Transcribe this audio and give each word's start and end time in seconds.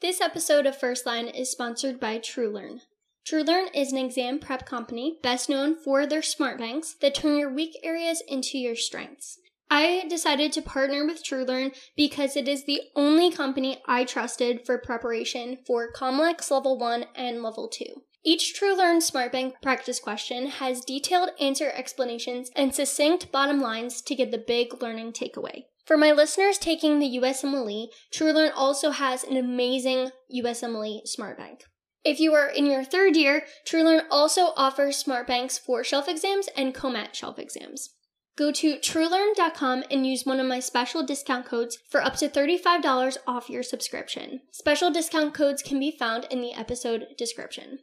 This 0.00 0.22
episode 0.22 0.64
of 0.64 0.78
First 0.78 1.04
Line 1.04 1.26
is 1.26 1.50
sponsored 1.50 2.00
by 2.00 2.18
TrueLearn. 2.18 2.80
TrueLearn 3.28 3.66
is 3.74 3.92
an 3.92 3.98
exam 3.98 4.38
prep 4.38 4.64
company 4.64 5.18
best 5.22 5.50
known 5.50 5.76
for 5.76 6.06
their 6.06 6.22
SmartBanks 6.22 6.98
that 7.02 7.14
turn 7.14 7.36
your 7.36 7.52
weak 7.52 7.76
areas 7.82 8.22
into 8.26 8.56
your 8.56 8.76
strengths. 8.76 9.36
I 9.70 10.06
decided 10.08 10.52
to 10.52 10.62
partner 10.62 11.04
with 11.04 11.22
TrueLearn 11.22 11.76
because 11.98 12.34
it 12.34 12.48
is 12.48 12.64
the 12.64 12.80
only 12.96 13.30
company 13.30 13.82
I 13.86 14.04
trusted 14.04 14.64
for 14.64 14.78
preparation 14.78 15.58
for 15.66 15.92
COMLEX 15.92 16.50
Level 16.50 16.78
1 16.78 17.04
and 17.14 17.42
Level 17.42 17.68
2. 17.68 17.84
Each 18.24 18.58
TrueLearn 18.58 19.02
SmartBank 19.02 19.60
practice 19.60 20.00
question 20.00 20.46
has 20.46 20.80
detailed 20.80 21.32
answer 21.38 21.72
explanations 21.74 22.50
and 22.56 22.74
succinct 22.74 23.30
bottom 23.30 23.60
lines 23.60 24.00
to 24.00 24.14
get 24.14 24.30
the 24.30 24.38
big 24.38 24.82
learning 24.82 25.12
takeaway. 25.12 25.64
For 25.90 25.96
my 25.96 26.12
listeners 26.12 26.56
taking 26.56 27.00
the 27.00 27.18
USMLE, 27.20 27.88
TrueLearn 28.14 28.52
also 28.54 28.92
has 28.92 29.24
an 29.24 29.36
amazing 29.36 30.12
USMLE 30.32 31.00
SmartBank. 31.04 31.62
If 32.04 32.20
you 32.20 32.32
are 32.32 32.46
in 32.46 32.66
your 32.66 32.84
third 32.84 33.16
year, 33.16 33.42
TrueLearn 33.66 34.02
also 34.08 34.52
offers 34.56 35.02
SmartBanks 35.02 35.58
for 35.58 35.82
shelf 35.82 36.06
exams 36.06 36.48
and 36.56 36.72
COMAT 36.72 37.16
shelf 37.16 37.40
exams. 37.40 37.96
Go 38.38 38.52
to 38.52 38.76
truelearn.com 38.76 39.82
and 39.90 40.06
use 40.06 40.24
one 40.24 40.38
of 40.38 40.46
my 40.46 40.60
special 40.60 41.04
discount 41.04 41.44
codes 41.44 41.76
for 41.90 42.00
up 42.00 42.14
to 42.18 42.28
$35 42.28 43.16
off 43.26 43.50
your 43.50 43.64
subscription. 43.64 44.42
Special 44.52 44.92
discount 44.92 45.34
codes 45.34 45.60
can 45.60 45.80
be 45.80 45.90
found 45.90 46.24
in 46.30 46.40
the 46.40 46.54
episode 46.54 47.06
description. 47.18 47.80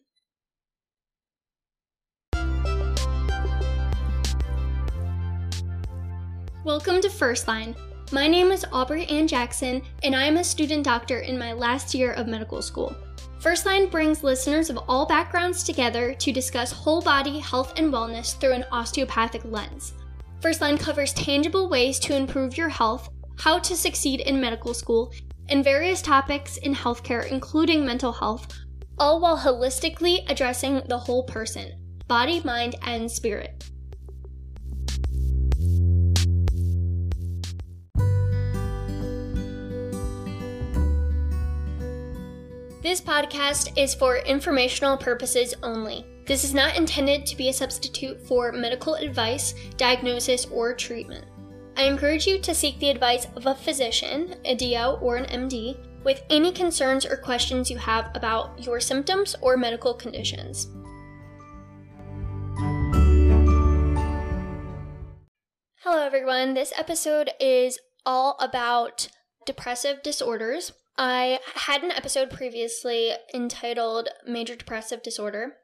Welcome 6.64 7.02
to 7.02 7.10
First 7.10 7.50
Line. 7.50 7.76
My 8.14 8.26
name 8.26 8.54
is 8.54 8.66
Aubrey 8.72 9.06
Ann 9.08 9.28
Jackson, 9.28 9.82
and 10.02 10.16
I 10.16 10.24
am 10.24 10.38
a 10.38 10.44
student 10.44 10.86
doctor 10.86 11.20
in 11.20 11.38
my 11.38 11.52
last 11.52 11.94
year 11.94 12.14
of 12.14 12.26
medical 12.26 12.62
school. 12.62 12.96
First 13.40 13.66
Line 13.66 13.90
brings 13.90 14.24
listeners 14.24 14.70
of 14.70 14.80
all 14.88 15.06
backgrounds 15.06 15.62
together 15.62 16.14
to 16.14 16.32
discuss 16.32 16.72
whole 16.72 17.02
body 17.02 17.40
health 17.40 17.74
and 17.78 17.92
wellness 17.92 18.40
through 18.40 18.54
an 18.54 18.64
osteopathic 18.72 19.44
lens. 19.44 19.92
First 20.40 20.62
Line 20.62 20.78
covers 20.78 21.12
tangible 21.12 21.68
ways 21.68 22.00
to 22.00 22.16
improve 22.16 22.56
your 22.56 22.70
health, 22.70 23.10
how 23.40 23.60
to 23.60 23.76
succeed 23.76 24.22
in 24.22 24.40
medical 24.40 24.74
school, 24.74 25.12
and 25.50 25.62
various 25.62 26.02
topics 26.02 26.56
in 26.56 26.74
healthcare, 26.74 27.30
including 27.30 27.86
mental 27.86 28.14
health, 28.14 28.48
all 28.98 29.20
while 29.20 29.38
holistically 29.38 30.24
addressing 30.30 30.82
the 30.88 30.98
whole 30.98 31.24
person 31.24 31.74
body, 32.08 32.42
mind, 32.46 32.76
and 32.84 33.12
spirit. 33.12 33.70
This 42.88 43.02
podcast 43.02 43.78
is 43.78 43.94
for 43.94 44.20
informational 44.20 44.96
purposes 44.96 45.54
only. 45.62 46.06
This 46.26 46.46
is 46.46 46.54
not 46.54 46.78
intended 46.78 47.26
to 47.26 47.36
be 47.36 47.50
a 47.50 47.54
substitute 47.54 48.26
for 48.26 48.54
medical 48.54 48.96
advice, 48.96 49.54
diagnosis, 49.76 50.46
or 50.46 50.74
treatment. 50.74 51.26
I 51.76 51.84
encourage 51.84 52.26
you 52.26 52.40
to 52.40 52.56
seek 52.56 52.80
the 52.80 52.90
advice 52.90 53.28
of 53.36 53.46
a 53.46 53.56
physician, 53.56 54.36
a 54.46 54.56
DO, 54.56 55.00
or 55.02 55.18
an 55.18 55.26
MD 55.26 55.78
with 56.06 56.24
any 56.30 56.54
concerns 56.54 57.06
or 57.06 57.18
questions 57.18 57.70
you 57.70 57.78
have 57.78 58.10
about 58.16 58.64
your 58.64 58.80
symptoms 58.80 59.36
or 59.42 59.58
medical 59.58 59.94
conditions. 59.94 60.70
Hello, 65.82 66.06
everyone. 66.06 66.54
This 66.54 66.72
episode 66.78 67.32
is 67.38 67.80
all 68.06 68.38
about 68.40 69.10
depressive 69.46 70.02
disorders. 70.04 70.72
I 70.98 71.40
had 71.56 71.84
an 71.84 71.92
episode 71.92 72.32
previously 72.32 73.14
entitled 73.34 74.10
Major 74.26 74.56
Depressive 74.56 75.04
Disorder, 75.04 75.58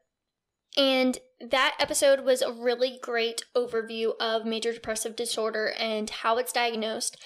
and 0.76 1.18
that 1.40 1.76
episode 1.80 2.20
was 2.20 2.42
a 2.42 2.52
really 2.52 2.98
great 3.02 3.42
overview 3.56 4.12
of 4.20 4.44
major 4.44 4.72
depressive 4.72 5.16
disorder 5.16 5.72
and 5.78 6.08
how 6.08 6.38
it's 6.38 6.52
diagnosed, 6.52 7.16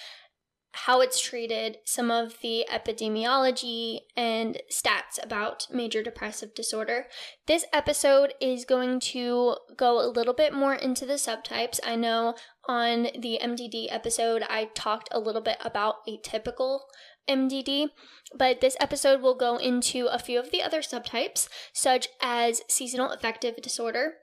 how 0.72 1.00
it's 1.00 1.20
treated, 1.20 1.78
some 1.84 2.10
of 2.10 2.36
the 2.42 2.66
epidemiology 2.70 4.00
and 4.16 4.60
stats 4.70 5.22
about 5.22 5.66
major 5.72 6.02
depressive 6.02 6.54
disorder. 6.54 7.06
This 7.46 7.64
episode 7.72 8.34
is 8.40 8.64
going 8.64 9.00
to 9.00 9.56
go 9.76 9.98
a 9.98 10.08
little 10.08 10.34
bit 10.34 10.52
more 10.52 10.74
into 10.74 11.06
the 11.06 11.14
subtypes. 11.14 11.80
I 11.84 11.96
know 11.96 12.34
on 12.68 13.04
the 13.18 13.40
MDD 13.42 13.86
episode, 13.90 14.42
I 14.48 14.66
talked 14.74 15.08
a 15.10 15.18
little 15.18 15.40
bit 15.40 15.56
about 15.64 16.06
atypical 16.06 16.80
MDD, 17.28 17.88
but 18.34 18.60
this 18.60 18.76
episode 18.80 19.22
will 19.22 19.36
go 19.36 19.56
into 19.56 20.06
a 20.06 20.18
few 20.18 20.38
of 20.38 20.50
the 20.50 20.62
other 20.62 20.80
subtypes, 20.80 21.48
such 21.72 22.08
as 22.22 22.62
seasonal 22.68 23.10
affective 23.10 23.56
disorder, 23.62 24.14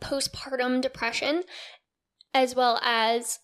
postpartum 0.00 0.80
depression, 0.80 1.42
as 2.32 2.54
well 2.54 2.78
as 2.82 3.40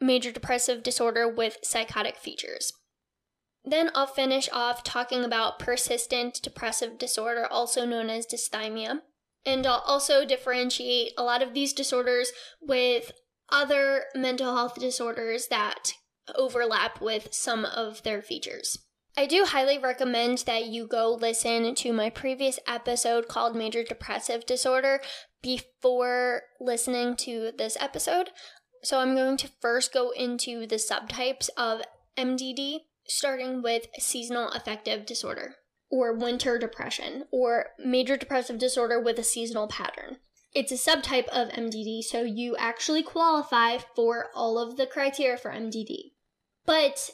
major 0.00 0.32
depressive 0.32 0.82
disorder 0.82 1.28
with 1.28 1.58
psychotic 1.62 2.16
features. 2.16 2.72
Then 3.64 3.90
I'll 3.94 4.06
finish 4.06 4.48
off 4.52 4.82
talking 4.82 5.24
about 5.24 5.58
persistent 5.58 6.40
depressive 6.42 6.98
disorder, 6.98 7.46
also 7.46 7.84
known 7.84 8.08
as 8.08 8.26
dysthymia. 8.26 9.00
And 9.44 9.66
I'll 9.66 9.82
also 9.86 10.24
differentiate 10.24 11.12
a 11.16 11.22
lot 11.22 11.42
of 11.42 11.54
these 11.54 11.72
disorders 11.72 12.32
with 12.60 13.12
other 13.50 14.04
mental 14.14 14.54
health 14.54 14.76
disorders 14.76 15.48
that 15.48 15.94
overlap 16.34 17.00
with 17.00 17.28
some 17.32 17.64
of 17.64 18.02
their 18.02 18.22
features. 18.22 18.78
I 19.16 19.26
do 19.26 19.44
highly 19.44 19.76
recommend 19.76 20.38
that 20.46 20.66
you 20.66 20.86
go 20.86 21.12
listen 21.12 21.74
to 21.74 21.92
my 21.92 22.10
previous 22.10 22.58
episode 22.66 23.28
called 23.28 23.56
Major 23.56 23.82
Depressive 23.82 24.46
Disorder 24.46 25.00
before 25.42 26.42
listening 26.60 27.16
to 27.16 27.52
this 27.56 27.76
episode. 27.80 28.30
So, 28.82 28.98
I'm 28.98 29.14
going 29.14 29.36
to 29.38 29.50
first 29.60 29.92
go 29.92 30.10
into 30.10 30.66
the 30.66 30.76
subtypes 30.76 31.48
of 31.56 31.82
MDD, 32.16 32.80
starting 33.06 33.62
with 33.62 33.86
seasonal 33.98 34.48
affective 34.50 35.06
disorder, 35.06 35.56
or 35.90 36.16
winter 36.16 36.58
depression, 36.58 37.24
or 37.30 37.66
major 37.78 38.16
depressive 38.16 38.58
disorder 38.58 39.00
with 39.00 39.18
a 39.18 39.24
seasonal 39.24 39.68
pattern. 39.68 40.18
It's 40.52 40.72
a 40.72 40.74
subtype 40.74 41.28
of 41.28 41.48
MDD, 41.48 42.02
so 42.02 42.22
you 42.22 42.56
actually 42.56 43.02
qualify 43.02 43.78
for 43.94 44.30
all 44.34 44.58
of 44.58 44.76
the 44.76 44.86
criteria 44.86 45.36
for 45.36 45.50
MDD. 45.52 46.12
But 46.66 47.10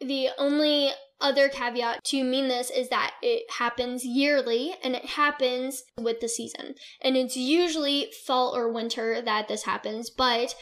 the 0.00 0.28
only 0.38 0.90
other 1.20 1.48
caveat 1.48 2.02
to 2.04 2.24
mean 2.24 2.48
this 2.48 2.70
is 2.70 2.88
that 2.88 3.14
it 3.22 3.44
happens 3.58 4.04
yearly 4.04 4.74
and 4.82 4.94
it 4.94 5.04
happens 5.04 5.84
with 5.96 6.20
the 6.20 6.28
season. 6.28 6.74
And 7.00 7.16
it's 7.16 7.36
usually 7.36 8.12
fall 8.26 8.54
or 8.56 8.72
winter 8.72 9.22
that 9.22 9.48
this 9.48 9.64
happens, 9.64 10.10
but 10.10 10.54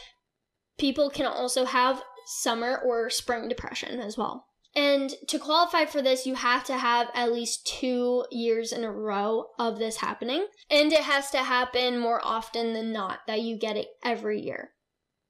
people 0.77 1.09
can 1.09 1.25
also 1.25 1.65
have 1.65 2.01
summer 2.25 2.77
or 2.77 3.09
spring 3.09 3.47
depression 3.47 3.99
as 3.99 4.17
well. 4.17 4.45
And 4.75 5.13
to 5.27 5.37
qualify 5.37 5.85
for 5.85 6.01
this, 6.01 6.25
you 6.25 6.35
have 6.35 6.63
to 6.65 6.77
have 6.77 7.09
at 7.13 7.33
least 7.33 7.67
two 7.67 8.25
years 8.31 8.71
in 8.71 8.85
a 8.85 8.91
row 8.91 9.47
of 9.59 9.79
this 9.79 9.97
happening. 9.97 10.47
And 10.69 10.93
it 10.93 11.01
has 11.01 11.29
to 11.31 11.39
happen 11.39 11.99
more 11.99 12.21
often 12.23 12.73
than 12.73 12.93
not, 12.93 13.19
that 13.27 13.41
you 13.41 13.57
get 13.57 13.75
it 13.75 13.87
every 14.03 14.39
year. 14.39 14.71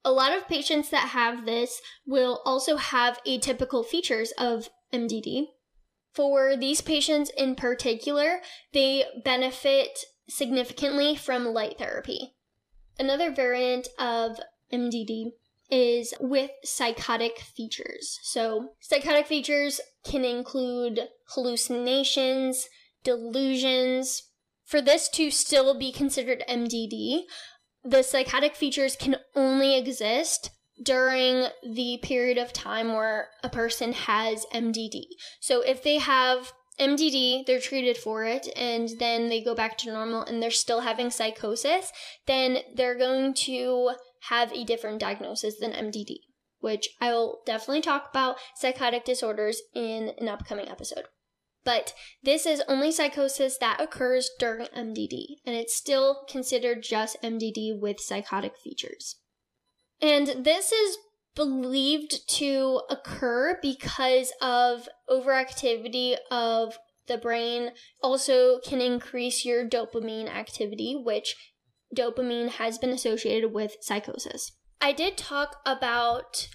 A 0.04 0.12
lot 0.12 0.36
of 0.36 0.48
patients 0.48 0.90
that 0.90 1.10
have 1.10 1.46
this 1.46 1.82
will 2.06 2.42
also 2.46 2.78
have 2.78 3.20
atypical 3.26 3.86
features 3.86 4.32
of 4.38 4.70
MDD. 4.94 5.46
For 6.14 6.56
these 6.56 6.82
patients 6.82 7.32
in 7.38 7.56
particular, 7.56 8.42
they 8.74 9.06
benefit 9.24 10.00
significantly 10.30 11.16
from 11.16 11.46
light 11.46 11.78
therapy. 11.78 12.34
Another 13.00 13.32
variant 13.32 13.88
of 13.98 14.40
MDD 14.74 15.32
is 15.70 16.14
with 16.20 16.52
psychotic 16.64 17.40
features. 17.40 18.20
So, 18.24 18.74
psychotic 18.82 19.28
features 19.28 19.80
can 20.04 20.26
include 20.26 21.08
hallucinations, 21.30 22.68
delusions. 23.04 24.24
For 24.66 24.82
this 24.82 25.10
to 25.10 25.32
still 25.32 25.78
be 25.78 25.92
considered 25.92 26.44
MDD, 26.48 27.22
the 27.84 28.04
psychotic 28.04 28.56
features 28.56 28.96
can 28.96 29.16
only 29.36 29.78
exist 29.78 30.52
during 30.84 31.48
the 31.64 32.00
period 32.02 32.38
of 32.38 32.54
time 32.54 32.94
where 32.94 33.30
a 33.44 33.50
person 33.50 33.94
has 33.94 34.46
MDD. 34.54 35.04
So 35.40 35.62
if 35.62 35.84
they 35.84 35.98
have 35.98 36.54
MDD, 36.80 37.46
they're 37.46 37.60
treated 37.60 37.98
for 37.98 38.24
it, 38.24 38.48
and 38.56 38.90
then 38.98 39.30
they 39.30 39.44
go 39.44 39.54
back 39.54 39.78
to 39.80 39.92
normal 39.92 40.24
and 40.24 40.42
they're 40.42 40.50
still 40.50 40.82
having 40.82 41.12
psychosis, 41.12 41.92
then 42.26 42.60
they're 42.76 42.98
going 42.98 43.34
to 43.36 43.92
have 44.30 44.52
a 44.52 44.64
different 44.64 45.00
diagnosis 45.00 45.60
than 45.60 45.72
MDD, 45.72 46.18
which 46.60 46.90
I 47.00 47.12
will 47.12 47.40
definitely 47.46 47.82
talk 47.82 48.10
about 48.10 48.38
psychotic 48.56 49.06
disorders 49.06 49.62
in 49.74 50.14
an 50.20 50.28
upcoming 50.28 50.70
episode. 50.70 51.06
But 51.64 51.94
this 52.24 52.46
is 52.46 52.64
only 52.68 52.92
psychosis 52.92 53.58
that 53.60 53.80
occurs 53.80 54.30
during 54.40 54.66
MDD, 54.68 55.38
and 55.46 55.56
it's 55.56 55.76
still 55.76 56.26
considered 56.28 56.82
just 56.82 57.22
MDD 57.22 57.80
with 57.80 58.00
psychotic 58.00 58.54
features. 58.64 59.18
And 60.02 60.44
this 60.44 60.72
is 60.72 60.98
believed 61.36 62.28
to 62.28 62.82
occur 62.90 63.60
because 63.62 64.34
of 64.42 64.90
overactivity 65.10 66.18
of 66.32 66.78
the 67.08 67.18
brain 67.18 67.72
also 68.02 68.60
can 68.60 68.82
increase 68.82 69.46
your 69.46 69.68
dopamine 69.68 70.30
activity, 70.30 70.96
which 70.96 71.36
dopamine 71.96 72.50
has 72.50 72.78
been 72.78 72.90
associated 72.90 73.54
with 73.54 73.78
psychosis. 73.82 74.52
I 74.80 74.92
did 74.94 75.18
talk 75.18 75.58
about 75.66 76.50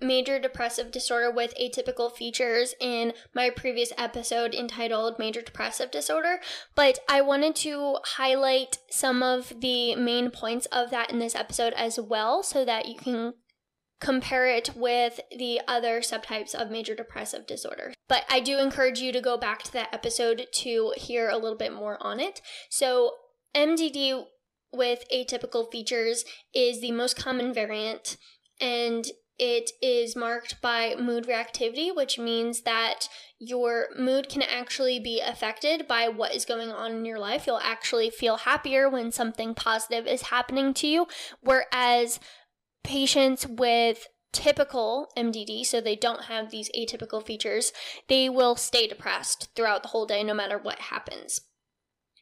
major 0.00 0.38
depressive 0.38 0.90
disorder 0.90 1.30
with 1.30 1.54
atypical 1.60 2.12
features 2.12 2.74
in 2.80 3.12
my 3.34 3.50
previous 3.50 3.92
episode 3.96 4.54
entitled 4.54 5.18
Major 5.18 5.40
Depressive 5.40 5.90
Disorder, 5.90 6.40
but 6.74 6.98
I 7.08 7.22
wanted 7.22 7.56
to 7.56 7.98
highlight 8.04 8.78
some 8.90 9.22
of 9.22 9.60
the 9.60 9.96
main 9.96 10.30
points 10.30 10.66
of 10.66 10.90
that 10.90 11.10
in 11.10 11.18
this 11.18 11.34
episode 11.34 11.72
as 11.74 11.98
well 11.98 12.42
so 12.42 12.64
that 12.64 12.88
you 12.88 12.96
can 12.96 13.34
compare 14.00 14.46
it 14.46 14.70
with 14.76 15.20
the 15.36 15.60
other 15.66 16.00
subtypes 16.00 16.54
of 16.54 16.70
major 16.70 16.94
depressive 16.94 17.46
disorder. 17.46 17.94
But 18.08 18.24
I 18.28 18.40
do 18.40 18.58
encourage 18.58 19.00
you 19.00 19.12
to 19.12 19.20
go 19.22 19.38
back 19.38 19.62
to 19.62 19.72
that 19.72 19.92
episode 19.94 20.46
to 20.52 20.92
hear 20.96 21.30
a 21.30 21.38
little 21.38 21.56
bit 21.56 21.72
more 21.72 21.96
on 22.00 22.20
it. 22.20 22.42
So, 22.68 23.12
MDD 23.54 24.24
with 24.76 25.04
atypical 25.12 25.70
features 25.70 26.24
is 26.54 26.80
the 26.80 26.92
most 26.92 27.16
common 27.16 27.52
variant 27.52 28.16
and 28.60 29.06
it 29.38 29.72
is 29.82 30.16
marked 30.16 30.62
by 30.62 30.94
mood 30.98 31.26
reactivity, 31.26 31.94
which 31.94 32.18
means 32.18 32.62
that 32.62 33.08
your 33.38 33.88
mood 33.98 34.30
can 34.30 34.42
actually 34.42 34.98
be 34.98 35.20
affected 35.20 35.86
by 35.86 36.08
what 36.08 36.34
is 36.34 36.46
going 36.46 36.70
on 36.70 36.92
in 36.92 37.04
your 37.04 37.18
life. 37.18 37.46
You'll 37.46 37.58
actually 37.58 38.08
feel 38.08 38.38
happier 38.38 38.88
when 38.88 39.12
something 39.12 39.54
positive 39.54 40.06
is 40.06 40.22
happening 40.22 40.72
to 40.74 40.86
you, 40.86 41.06
whereas 41.42 42.18
patients 42.82 43.46
with 43.46 44.06
typical 44.32 45.08
MDD, 45.18 45.66
so 45.66 45.80
they 45.80 45.96
don't 45.96 46.24
have 46.24 46.50
these 46.50 46.70
atypical 46.70 47.24
features, 47.24 47.72
they 48.08 48.30
will 48.30 48.56
stay 48.56 48.86
depressed 48.86 49.48
throughout 49.54 49.82
the 49.82 49.90
whole 49.90 50.06
day 50.06 50.22
no 50.22 50.34
matter 50.34 50.58
what 50.58 50.78
happens. 50.78 51.42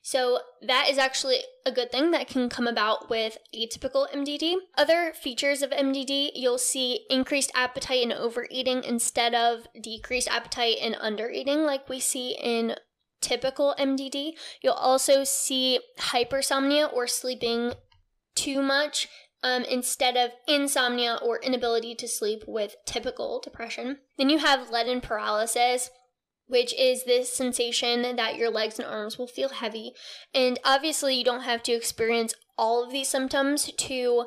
So, 0.06 0.40
that 0.60 0.90
is 0.90 0.98
actually 0.98 1.38
a 1.64 1.72
good 1.72 1.90
thing 1.90 2.10
that 2.10 2.28
can 2.28 2.50
come 2.50 2.66
about 2.66 3.08
with 3.08 3.38
atypical 3.54 4.06
MDD. 4.14 4.56
Other 4.76 5.14
features 5.14 5.62
of 5.62 5.70
MDD, 5.70 6.32
you'll 6.34 6.58
see 6.58 7.06
increased 7.08 7.50
appetite 7.54 8.02
and 8.02 8.12
overeating 8.12 8.84
instead 8.84 9.34
of 9.34 9.66
decreased 9.80 10.28
appetite 10.28 10.76
and 10.82 10.94
undereating, 10.96 11.64
like 11.64 11.88
we 11.88 12.00
see 12.00 12.36
in 12.38 12.74
typical 13.22 13.74
MDD. 13.78 14.32
You'll 14.62 14.74
also 14.74 15.24
see 15.24 15.80
hypersomnia 15.98 16.92
or 16.92 17.06
sleeping 17.06 17.72
too 18.34 18.60
much 18.60 19.08
um, 19.42 19.62
instead 19.64 20.18
of 20.18 20.32
insomnia 20.46 21.18
or 21.22 21.40
inability 21.40 21.94
to 21.94 22.08
sleep 22.08 22.44
with 22.46 22.76
typical 22.84 23.40
depression. 23.42 24.00
Then 24.18 24.28
you 24.28 24.36
have 24.36 24.70
leaden 24.70 25.00
paralysis, 25.00 25.88
which 26.46 26.74
is 26.74 27.04
this 27.04 27.32
sensation 27.32 28.16
that 28.16 28.36
your 28.36 28.50
legs 28.50 28.78
and 28.78 28.86
arms 28.86 29.18
will 29.18 29.26
feel 29.26 29.48
heavy. 29.48 29.92
And 30.32 30.58
obviously, 30.64 31.14
you 31.14 31.24
don't 31.24 31.42
have 31.42 31.62
to 31.64 31.72
experience 31.72 32.34
all 32.56 32.84
of 32.84 32.92
these 32.92 33.08
symptoms 33.08 33.70
to 33.72 34.26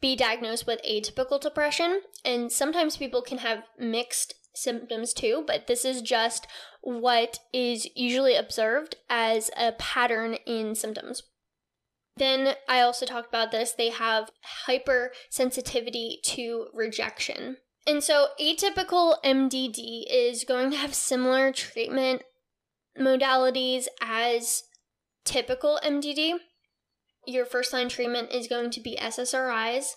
be 0.00 0.16
diagnosed 0.16 0.66
with 0.66 0.80
atypical 0.88 1.40
depression. 1.40 2.00
And 2.24 2.50
sometimes 2.50 2.96
people 2.96 3.22
can 3.22 3.38
have 3.38 3.64
mixed 3.78 4.34
symptoms 4.54 5.12
too, 5.12 5.44
but 5.46 5.66
this 5.66 5.84
is 5.84 6.02
just 6.02 6.46
what 6.82 7.38
is 7.52 7.88
usually 7.94 8.34
observed 8.34 8.96
as 9.08 9.50
a 9.56 9.72
pattern 9.72 10.34
in 10.46 10.74
symptoms. 10.74 11.22
Then 12.16 12.54
I 12.68 12.80
also 12.80 13.06
talked 13.06 13.28
about 13.28 13.50
this, 13.50 13.72
they 13.72 13.90
have 13.90 14.30
hypersensitivity 14.66 16.22
to 16.24 16.66
rejection. 16.74 17.58
And 17.86 18.04
so 18.04 18.28
atypical 18.40 19.16
MDD 19.24 20.04
is 20.10 20.44
going 20.44 20.70
to 20.70 20.76
have 20.76 20.94
similar 20.94 21.52
treatment 21.52 22.22
modalities 22.98 23.86
as 24.02 24.62
typical 25.24 25.80
MDD. 25.84 26.34
Your 27.26 27.44
first 27.44 27.72
line 27.72 27.88
treatment 27.88 28.32
is 28.32 28.48
going 28.48 28.70
to 28.70 28.80
be 28.80 28.96
SSRIs, 28.96 29.92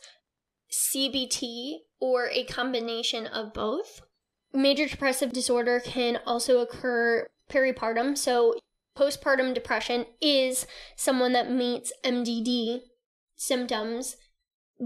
CBT, 0.71 1.77
or 1.99 2.29
a 2.29 2.45
combination 2.45 3.27
of 3.27 3.53
both. 3.53 4.01
Major 4.53 4.87
depressive 4.87 5.33
disorder 5.33 5.79
can 5.79 6.19
also 6.25 6.59
occur 6.59 7.27
peripartum, 7.49 8.17
so 8.17 8.55
postpartum 8.97 9.53
depression 9.53 10.05
is 10.21 10.67
someone 10.95 11.33
that 11.33 11.51
meets 11.51 11.91
MDD 12.03 12.81
symptoms 13.35 14.15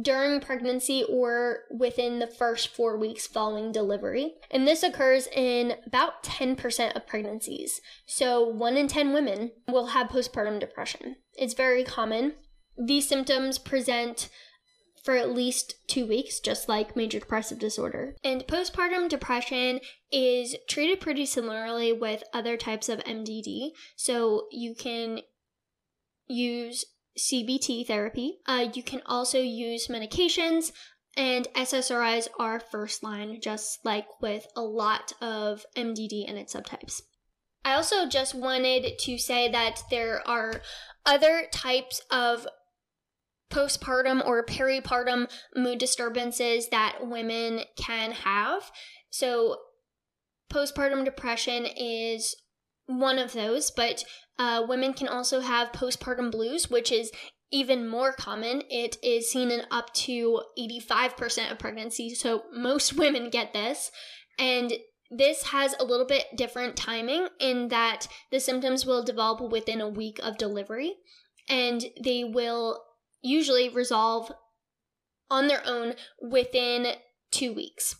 during 0.01 0.39
pregnancy 0.39 1.03
or 1.09 1.59
within 1.71 2.19
the 2.19 2.27
first 2.27 2.69
four 2.69 2.97
weeks 2.97 3.25
following 3.25 3.71
delivery. 3.71 4.33
And 4.51 4.67
this 4.67 4.83
occurs 4.83 5.27
in 5.27 5.75
about 5.85 6.23
10% 6.23 6.95
of 6.95 7.07
pregnancies. 7.07 7.81
So, 8.05 8.45
one 8.45 8.77
in 8.77 8.87
10 8.87 9.13
women 9.13 9.51
will 9.67 9.87
have 9.87 10.07
postpartum 10.07 10.59
depression. 10.59 11.17
It's 11.35 11.53
very 11.53 11.83
common. 11.83 12.33
These 12.77 13.07
symptoms 13.07 13.57
present 13.57 14.29
for 15.03 15.15
at 15.15 15.33
least 15.33 15.75
two 15.87 16.05
weeks, 16.05 16.41
just 16.41 16.67
like 16.67 16.97
major 16.97 17.19
depressive 17.19 17.59
disorder. 17.59 18.15
And 18.25 18.45
postpartum 18.45 19.07
depression 19.07 19.79
is 20.11 20.55
treated 20.67 20.99
pretty 20.99 21.25
similarly 21.25 21.93
with 21.93 22.23
other 22.33 22.57
types 22.57 22.89
of 22.89 22.99
MDD. 22.99 23.69
So 23.95 24.47
you 24.51 24.75
can 24.75 25.21
use 26.27 26.83
CBT 27.17 27.85
therapy, 27.87 28.39
uh, 28.47 28.67
you 28.73 28.83
can 28.83 29.01
also 29.05 29.39
use 29.39 29.87
medications. 29.87 30.71
And 31.15 31.47
SSRIs 31.55 32.27
are 32.39 32.59
first 32.59 33.03
line, 33.03 33.39
just 33.41 33.79
like 33.83 34.05
with 34.21 34.45
a 34.55 34.61
lot 34.61 35.13
of 35.19 35.65
MDD 35.75 36.25
and 36.27 36.37
its 36.37 36.53
subtypes. 36.53 37.01
I 37.65 37.73
also 37.73 38.07
just 38.07 38.35
wanted 38.35 38.99
to 38.99 39.17
say 39.17 39.49
that 39.51 39.81
there 39.89 40.25
are 40.27 40.61
other 41.05 41.47
types 41.51 42.01
of 42.11 42.47
postpartum 43.51 44.25
or 44.25 44.45
peripartum 44.45 45.29
mood 45.55 45.79
disturbances 45.79 46.69
that 46.69 46.99
women 47.01 47.61
can 47.77 48.11
have. 48.11 48.71
So, 49.09 49.57
postpartum 50.51 51.03
depression 51.03 51.65
is 51.65 52.35
one 52.87 53.19
of 53.19 53.33
those, 53.33 53.69
but 53.71 54.03
uh, 54.39 54.63
women 54.67 54.93
can 54.93 55.07
also 55.07 55.41
have 55.41 55.71
postpartum 55.71 56.31
blues, 56.31 56.69
which 56.69 56.91
is 56.91 57.11
even 57.51 57.87
more 57.87 58.11
common. 58.11 58.63
It 58.69 58.97
is 59.03 59.29
seen 59.29 59.51
in 59.51 59.61
up 59.71 59.93
to 59.95 60.41
85% 60.59 61.51
of 61.51 61.59
pregnancies, 61.59 62.19
so 62.19 62.43
most 62.53 62.93
women 62.97 63.29
get 63.29 63.53
this. 63.53 63.91
And 64.39 64.73
this 65.09 65.43
has 65.47 65.73
a 65.79 65.85
little 65.85 66.05
bit 66.05 66.25
different 66.35 66.75
timing 66.75 67.27
in 67.39 67.69
that 67.69 68.07
the 68.31 68.39
symptoms 68.39 68.85
will 68.85 69.03
develop 69.03 69.51
within 69.51 69.79
a 69.79 69.87
week 69.87 70.19
of 70.21 70.37
delivery 70.37 70.95
and 71.47 71.85
they 72.03 72.25
will 72.25 72.83
usually 73.21 73.69
resolve 73.69 74.31
on 75.29 75.47
their 75.47 75.61
own 75.65 75.93
within 76.21 76.87
two 77.31 77.53
weeks. 77.53 77.95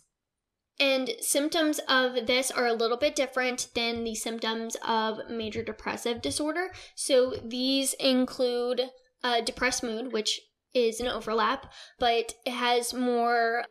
And 0.80 1.10
symptoms 1.20 1.80
of 1.88 2.26
this 2.26 2.50
are 2.50 2.66
a 2.66 2.72
little 2.72 2.96
bit 2.96 3.16
different 3.16 3.68
than 3.74 4.04
the 4.04 4.14
symptoms 4.14 4.76
of 4.86 5.18
major 5.28 5.62
depressive 5.62 6.22
disorder. 6.22 6.70
So 6.94 7.34
these 7.44 7.94
include 7.94 8.82
uh, 9.24 9.40
depressed 9.40 9.82
mood, 9.82 10.12
which 10.12 10.40
is 10.74 11.00
an 11.00 11.08
overlap, 11.08 11.72
but 11.98 12.34
it 12.46 12.52
has 12.52 12.94
more 12.94 13.64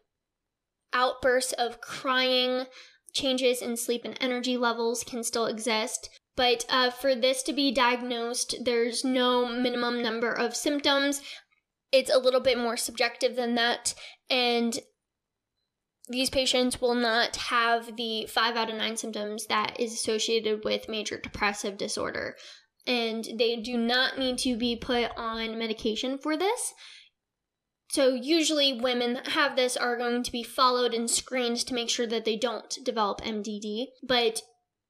outbursts 0.93 1.53
of 1.53 1.79
crying, 1.79 2.65
changes 3.13 3.61
in 3.61 3.77
sleep 3.77 4.01
and 4.03 4.17
energy 4.19 4.57
levels 4.57 5.03
can 5.03 5.23
still 5.23 5.45
exist. 5.45 6.09
But 6.35 6.65
uh, 6.69 6.91
for 6.91 7.15
this 7.15 7.41
to 7.43 7.53
be 7.53 7.71
diagnosed, 7.71 8.55
there's 8.63 9.03
no 9.03 9.47
minimum 9.47 10.01
number 10.01 10.31
of 10.31 10.55
symptoms. 10.55 11.21
It's 11.91 12.13
a 12.13 12.19
little 12.19 12.41
bit 12.41 12.57
more 12.57 12.77
subjective 12.77 13.35
than 13.35 13.55
that. 13.55 13.95
And 14.29 14.77
these 16.09 16.29
patients 16.29 16.79
will 16.79 16.95
not 16.95 17.35
have 17.35 17.95
the 17.97 18.25
five 18.27 18.55
out 18.55 18.69
of 18.69 18.77
nine 18.77 18.97
symptoms 18.97 19.45
that 19.47 19.79
is 19.79 19.93
associated 19.93 20.63
with 20.63 20.87
major 20.87 21.19
depressive 21.19 21.77
disorder. 21.77 22.35
And 22.85 23.27
they 23.37 23.57
do 23.57 23.77
not 23.77 24.17
need 24.17 24.37
to 24.39 24.55
be 24.55 24.77
put 24.77 25.11
on 25.17 25.59
medication 25.59 26.17
for 26.17 26.37
this. 26.37 26.73
So, 27.89 28.13
usually, 28.13 28.79
women 28.79 29.13
that 29.13 29.29
have 29.29 29.55
this 29.55 29.75
are 29.77 29.97
going 29.97 30.23
to 30.23 30.31
be 30.31 30.43
followed 30.43 30.93
and 30.93 31.09
screened 31.09 31.57
to 31.65 31.73
make 31.73 31.89
sure 31.89 32.07
that 32.07 32.25
they 32.25 32.37
don't 32.37 32.77
develop 32.83 33.21
MDD. 33.21 33.87
But 34.03 34.41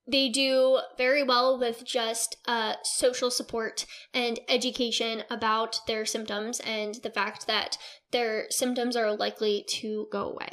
they 0.09 0.29
do 0.29 0.79
very 0.97 1.21
well 1.21 1.59
with 1.59 1.85
just 1.85 2.37
uh, 2.47 2.75
social 2.83 3.29
support 3.29 3.85
and 4.13 4.39
education 4.47 5.23
about 5.29 5.81
their 5.85 6.05
symptoms 6.05 6.59
and 6.61 6.95
the 7.03 7.09
fact 7.09 7.45
that 7.47 7.77
their 8.11 8.45
symptoms 8.49 8.95
are 8.95 9.15
likely 9.15 9.65
to 9.67 10.07
go 10.11 10.29
away. 10.31 10.49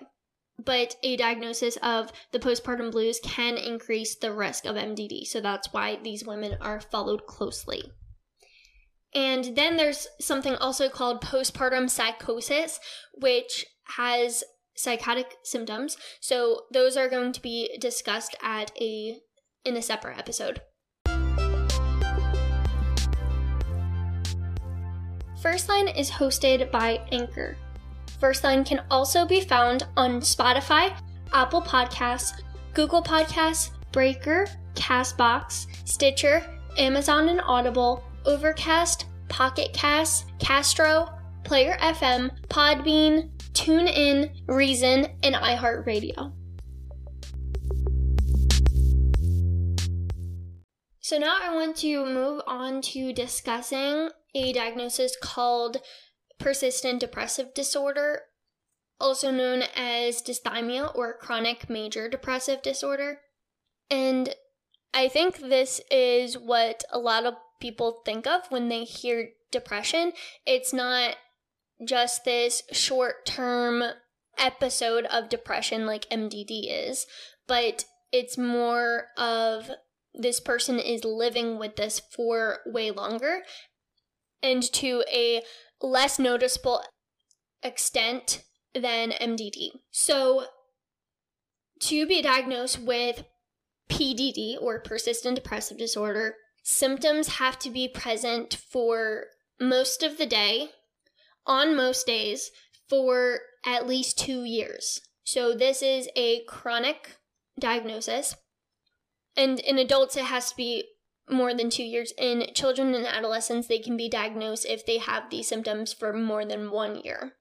But 0.62 0.96
a 1.02 1.16
diagnosis 1.16 1.76
of 1.82 2.12
the 2.32 2.38
postpartum 2.38 2.92
blues 2.92 3.20
can 3.22 3.56
increase 3.56 4.14
the 4.14 4.32
risk 4.32 4.64
of 4.64 4.76
MDD, 4.76 5.26
so 5.26 5.40
that's 5.40 5.72
why 5.72 5.98
these 6.02 6.24
women 6.24 6.56
are 6.60 6.80
followed 6.80 7.26
closely. 7.26 7.82
And 9.14 9.56
then 9.56 9.76
there's 9.76 10.08
something 10.20 10.56
also 10.56 10.88
called 10.88 11.22
postpartum 11.22 11.88
psychosis, 11.88 12.80
which 13.14 13.64
has 13.96 14.42
psychotic 14.76 15.36
symptoms. 15.44 15.96
So 16.20 16.62
those 16.72 16.96
are 16.96 17.08
going 17.08 17.32
to 17.32 17.42
be 17.42 17.76
discussed 17.80 18.36
at 18.42 18.72
a 18.80 19.18
in 19.64 19.76
a 19.76 19.82
separate 19.82 20.18
episode. 20.18 20.60
First 25.40 25.68
Line 25.68 25.88
is 25.88 26.10
hosted 26.10 26.70
by 26.70 27.06
Anchor. 27.12 27.56
First 28.24 28.42
Line 28.42 28.64
can 28.64 28.80
also 28.90 29.26
be 29.26 29.42
found 29.42 29.86
on 29.98 30.22
Spotify, 30.22 30.98
Apple 31.34 31.60
Podcasts, 31.60 32.40
Google 32.72 33.02
Podcasts, 33.02 33.72
Breaker, 33.92 34.46
Castbox, 34.74 35.66
Stitcher, 35.86 36.42
Amazon 36.78 37.28
and 37.28 37.42
Audible, 37.44 38.02
Overcast, 38.24 39.08
Pocket 39.28 39.74
Cast, 39.74 40.24
Castro, 40.38 41.10
Player 41.42 41.76
FM, 41.80 42.30
Podbean, 42.48 43.28
TuneIn, 43.52 44.32
Reason, 44.46 45.06
and 45.22 45.34
iHeartRadio. 45.34 46.32
So 51.00 51.18
now 51.18 51.36
I 51.42 51.54
want 51.54 51.76
to 51.76 52.06
move 52.06 52.40
on 52.46 52.80
to 52.80 53.12
discussing 53.12 54.08
a 54.34 54.54
diagnosis 54.54 55.14
called 55.20 55.76
persistent 56.38 57.00
depressive 57.00 57.54
disorder, 57.54 58.22
also 59.00 59.30
known 59.30 59.62
as 59.74 60.22
dysthymia 60.22 60.94
or 60.94 61.16
chronic 61.16 61.68
major 61.68 62.08
depressive 62.08 62.62
disorder. 62.62 63.20
And 63.90 64.34
I 64.92 65.08
think 65.08 65.38
this 65.38 65.80
is 65.90 66.38
what 66.38 66.84
a 66.90 66.98
lot 66.98 67.24
of 67.24 67.34
people 67.60 68.02
think 68.04 68.26
of 68.26 68.42
when 68.50 68.68
they 68.68 68.84
hear 68.84 69.30
depression. 69.50 70.12
It's 70.46 70.72
not 70.72 71.16
just 71.84 72.24
this 72.24 72.62
short 72.72 73.26
term 73.26 73.82
episode 74.38 75.04
of 75.06 75.28
depression 75.28 75.86
like 75.86 76.08
MDD 76.10 76.66
is, 76.68 77.06
but 77.46 77.84
it's 78.12 78.38
more 78.38 79.06
of 79.16 79.70
this 80.14 80.38
person 80.38 80.78
is 80.78 81.04
living 81.04 81.58
with 81.58 81.76
this 81.76 82.00
for 82.14 82.58
way 82.66 82.90
longer 82.90 83.40
and 84.42 84.62
to 84.74 85.02
a 85.12 85.42
less 85.84 86.18
noticeable 86.18 86.82
extent 87.62 88.42
than 88.74 89.10
MDD. 89.10 89.70
So, 89.90 90.46
to 91.80 92.06
be 92.06 92.22
diagnosed 92.22 92.80
with 92.80 93.24
PDD 93.90 94.56
or 94.60 94.80
persistent 94.80 95.36
depressive 95.36 95.78
disorder, 95.78 96.36
symptoms 96.62 97.36
have 97.36 97.58
to 97.60 97.70
be 97.70 97.88
present 97.88 98.56
for 98.70 99.26
most 99.60 100.02
of 100.02 100.18
the 100.18 100.26
day, 100.26 100.70
on 101.46 101.76
most 101.76 102.06
days, 102.06 102.50
for 102.88 103.40
at 103.66 103.86
least 103.86 104.18
two 104.18 104.44
years. 104.44 105.00
So, 105.24 105.54
this 105.54 105.82
is 105.82 106.08
a 106.16 106.44
chronic 106.44 107.16
diagnosis. 107.58 108.36
And 109.36 109.58
in 109.60 109.78
adults, 109.78 110.16
it 110.16 110.24
has 110.24 110.50
to 110.50 110.56
be 110.56 110.84
more 111.28 111.54
than 111.54 111.70
two 111.70 111.82
years. 111.82 112.12
In 112.18 112.46
children 112.54 112.94
and 112.94 113.06
adolescents, 113.06 113.68
they 113.68 113.78
can 113.78 113.96
be 113.96 114.08
diagnosed 114.08 114.66
if 114.68 114.84
they 114.84 114.98
have 114.98 115.30
these 115.30 115.48
symptoms 115.48 115.92
for 115.92 116.12
more 116.12 116.44
than 116.44 116.70
one 116.70 117.00
year. 117.00 117.32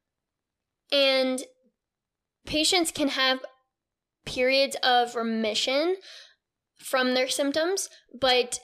And 0.91 1.43
patients 2.45 2.91
can 2.91 3.09
have 3.09 3.39
periods 4.25 4.77
of 4.83 5.15
remission 5.15 5.97
from 6.77 7.13
their 7.13 7.27
symptoms, 7.27 7.89
but 8.19 8.59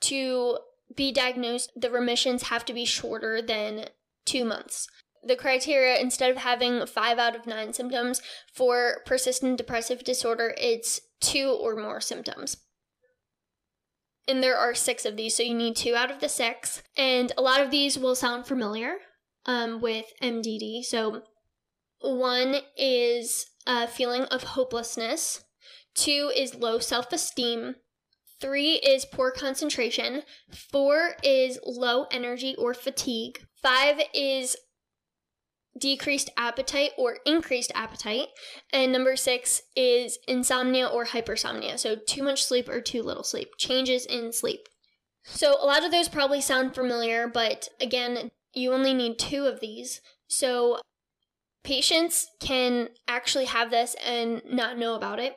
to 0.00 0.58
be 0.94 1.12
diagnosed, 1.12 1.70
the 1.76 1.90
remissions 1.90 2.44
have 2.44 2.64
to 2.64 2.72
be 2.72 2.84
shorter 2.84 3.40
than 3.40 3.86
two 4.24 4.44
months. 4.44 4.88
The 5.22 5.36
criteria, 5.36 5.98
instead 5.98 6.30
of 6.30 6.38
having 6.38 6.86
five 6.86 7.18
out 7.18 7.36
of 7.36 7.46
nine 7.46 7.72
symptoms 7.72 8.22
for 8.52 9.02
persistent 9.04 9.58
depressive 9.58 10.02
disorder, 10.02 10.54
it's 10.56 11.00
two 11.20 11.56
or 11.60 11.76
more 11.76 12.00
symptoms. 12.00 12.56
And 14.28 14.42
there 14.42 14.56
are 14.56 14.74
six 14.74 15.04
of 15.04 15.16
these, 15.16 15.36
so 15.36 15.42
you 15.42 15.54
need 15.54 15.76
two 15.76 15.94
out 15.94 16.10
of 16.10 16.20
the 16.20 16.28
six. 16.28 16.82
And 16.96 17.32
a 17.36 17.42
lot 17.42 17.60
of 17.60 17.70
these 17.70 17.98
will 17.98 18.14
sound 18.14 18.46
familiar 18.46 18.96
um, 19.46 19.80
with 19.80 20.06
MDD. 20.22 20.84
So, 20.84 21.22
one 22.00 22.56
is 22.76 23.46
a 23.66 23.86
feeling 23.86 24.22
of 24.24 24.42
hopelessness, 24.42 25.44
two 25.94 26.30
is 26.34 26.54
low 26.54 26.78
self 26.78 27.12
esteem, 27.12 27.76
three 28.40 28.74
is 28.74 29.04
poor 29.04 29.30
concentration, 29.30 30.22
four 30.50 31.16
is 31.22 31.58
low 31.66 32.04
energy 32.10 32.54
or 32.56 32.72
fatigue, 32.72 33.40
five 33.62 34.00
is 34.14 34.56
decreased 35.78 36.30
appetite 36.36 36.90
or 36.98 37.18
increased 37.24 37.72
appetite. 37.74 38.28
And 38.72 38.92
number 38.92 39.16
six 39.16 39.62
is 39.76 40.18
insomnia 40.26 40.86
or 40.86 41.06
hypersomnia. 41.06 41.78
So, 41.78 41.96
too 41.96 42.22
much 42.22 42.44
sleep 42.44 42.68
or 42.68 42.80
too 42.80 43.02
little 43.02 43.24
sleep, 43.24 43.50
changes 43.58 44.06
in 44.06 44.32
sleep. 44.32 44.68
So, 45.24 45.56
a 45.60 45.66
lot 45.66 45.84
of 45.84 45.90
those 45.90 46.08
probably 46.08 46.40
sound 46.40 46.74
familiar, 46.74 47.28
but 47.28 47.68
again, 47.80 48.30
you 48.52 48.72
only 48.72 48.94
need 48.94 49.18
two 49.18 49.46
of 49.46 49.60
these. 49.60 50.00
So, 50.28 50.80
patients 51.62 52.28
can 52.40 52.88
actually 53.06 53.44
have 53.46 53.70
this 53.70 53.94
and 54.04 54.42
not 54.44 54.78
know 54.78 54.94
about 54.94 55.18
it 55.20 55.36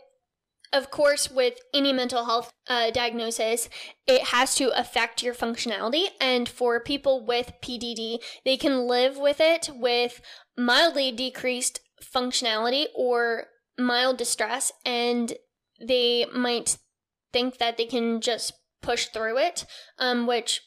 of 0.74 0.90
course, 0.90 1.30
with 1.30 1.60
any 1.74 1.94
mental 1.94 2.26
health 2.26 2.52
uh, 2.68 2.90
diagnosis, 2.90 3.70
it 4.08 4.24
has 4.28 4.56
to 4.56 4.78
affect 4.78 5.22
your 5.22 5.36
functionality. 5.36 6.08
And 6.20 6.50
for 6.50 6.80
people 6.80 7.26
with 7.26 7.54
PDD, 7.64 8.18
they 8.44 8.58
can 8.58 8.88
live 8.88 9.18
with 9.18 9.40
it 9.40 9.70
with 9.74 10.20
mildly 10.58 11.12
decreased 11.12 11.80
functionality 12.04 12.88
or 12.96 13.46
mild 13.78 14.18
distress, 14.18 14.72
and 14.86 15.34
they 15.80 16.26
might 16.34 16.78
think 17.32 17.58
that 17.60 17.78
they 17.78 17.86
can 17.86 18.20
just 18.20 18.54
push 18.82 19.06
through 19.06 19.38
it, 19.38 19.66
um, 20.00 20.28
which 20.28 20.62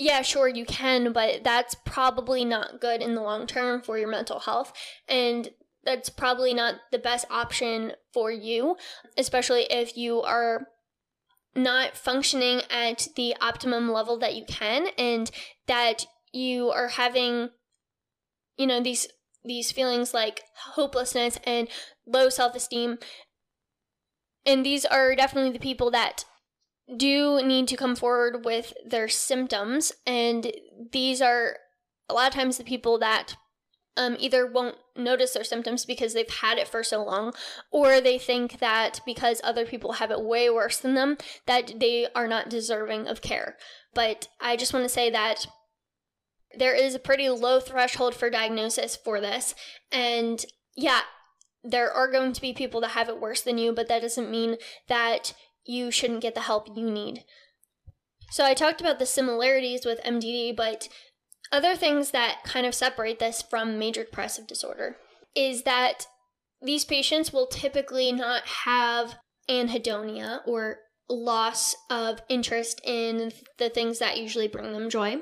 yeah, 0.00 0.22
sure, 0.22 0.48
you 0.48 0.64
can, 0.64 1.12
but 1.12 1.44
that's 1.44 1.74
probably 1.84 2.42
not 2.42 2.80
good 2.80 3.02
in 3.02 3.14
the 3.14 3.20
long 3.20 3.46
term 3.46 3.82
for 3.82 3.98
your 3.98 4.08
mental 4.08 4.40
health. 4.40 4.72
And 5.06 5.50
that's 5.84 6.10
probably 6.10 6.54
not 6.54 6.76
the 6.92 6.98
best 6.98 7.26
option 7.30 7.92
for 8.12 8.30
you, 8.30 8.76
especially 9.16 9.62
if 9.70 9.96
you 9.96 10.20
are 10.22 10.66
not 11.54 11.96
functioning 11.96 12.62
at 12.70 13.08
the 13.16 13.34
optimum 13.40 13.90
level 13.90 14.18
that 14.18 14.34
you 14.34 14.44
can 14.46 14.88
and 14.96 15.30
that 15.66 16.06
you 16.32 16.70
are 16.70 16.88
having 16.88 17.50
you 18.56 18.66
know 18.66 18.80
these 18.80 19.08
these 19.44 19.72
feelings 19.72 20.12
like 20.14 20.42
hopelessness 20.74 21.38
and 21.44 21.68
low 22.06 22.28
self-esteem. 22.28 22.98
And 24.44 24.64
these 24.64 24.84
are 24.84 25.14
definitely 25.14 25.52
the 25.52 25.58
people 25.58 25.90
that 25.92 26.24
do 26.94 27.40
need 27.42 27.68
to 27.68 27.76
come 27.76 27.96
forward 27.96 28.44
with 28.44 28.72
their 28.86 29.08
symptoms. 29.08 29.92
And 30.06 30.52
these 30.92 31.22
are 31.22 31.56
a 32.08 32.14
lot 32.14 32.28
of 32.28 32.34
times 32.34 32.58
the 32.58 32.64
people 32.64 32.98
that 32.98 33.36
um, 33.96 34.16
either 34.18 34.46
won't 34.46 34.76
notice 34.96 35.32
their 35.32 35.44
symptoms 35.44 35.84
because 35.84 36.14
they've 36.14 36.28
had 36.28 36.58
it 36.58 36.68
for 36.68 36.82
so 36.82 37.04
long, 37.04 37.32
or 37.70 38.00
they 38.00 38.18
think 38.18 38.58
that 38.60 39.00
because 39.06 39.40
other 39.42 39.64
people 39.64 39.94
have 39.94 40.10
it 40.10 40.22
way 40.22 40.50
worse 40.50 40.78
than 40.78 40.94
them, 40.94 41.16
that 41.46 41.80
they 41.80 42.06
are 42.14 42.28
not 42.28 42.50
deserving 42.50 43.06
of 43.06 43.22
care. 43.22 43.56
But 43.94 44.28
I 44.40 44.56
just 44.56 44.72
want 44.72 44.84
to 44.84 44.88
say 44.88 45.10
that 45.10 45.46
there 46.56 46.74
is 46.74 46.94
a 46.94 47.00
pretty 47.00 47.28
low 47.28 47.60
threshold 47.60 48.14
for 48.14 48.30
diagnosis 48.30 48.96
for 48.96 49.20
this. 49.20 49.54
And 49.92 50.44
yeah, 50.76 51.00
there 51.62 51.92
are 51.92 52.10
going 52.10 52.32
to 52.32 52.40
be 52.40 52.52
people 52.52 52.80
that 52.80 52.92
have 52.92 53.08
it 53.08 53.20
worse 53.20 53.42
than 53.42 53.58
you, 53.58 53.72
but 53.72 53.88
that 53.88 54.02
doesn't 54.02 54.30
mean 54.30 54.56
that 54.88 55.34
you 55.64 55.90
shouldn't 55.90 56.22
get 56.22 56.34
the 56.34 56.42
help 56.42 56.68
you 56.76 56.90
need. 56.90 57.24
So 58.30 58.44
I 58.44 58.54
talked 58.54 58.80
about 58.80 58.98
the 58.98 59.06
similarities 59.06 59.84
with 59.84 60.02
MDD, 60.02 60.56
but 60.56 60.88
other 61.52 61.74
things 61.74 62.10
that 62.10 62.38
kind 62.44 62.66
of 62.66 62.74
separate 62.74 63.18
this 63.18 63.42
from 63.42 63.78
major 63.78 64.04
depressive 64.04 64.46
disorder 64.46 64.96
is 65.34 65.62
that 65.64 66.06
these 66.62 66.84
patients 66.84 67.32
will 67.32 67.46
typically 67.46 68.12
not 68.12 68.42
have 68.46 69.16
anhedonia 69.48 70.40
or 70.46 70.78
loss 71.08 71.74
of 71.88 72.22
interest 72.28 72.80
in 72.84 73.32
the 73.58 73.68
things 73.68 73.98
that 73.98 74.18
usually 74.18 74.48
bring 74.48 74.72
them 74.72 74.88
joy. 74.90 75.16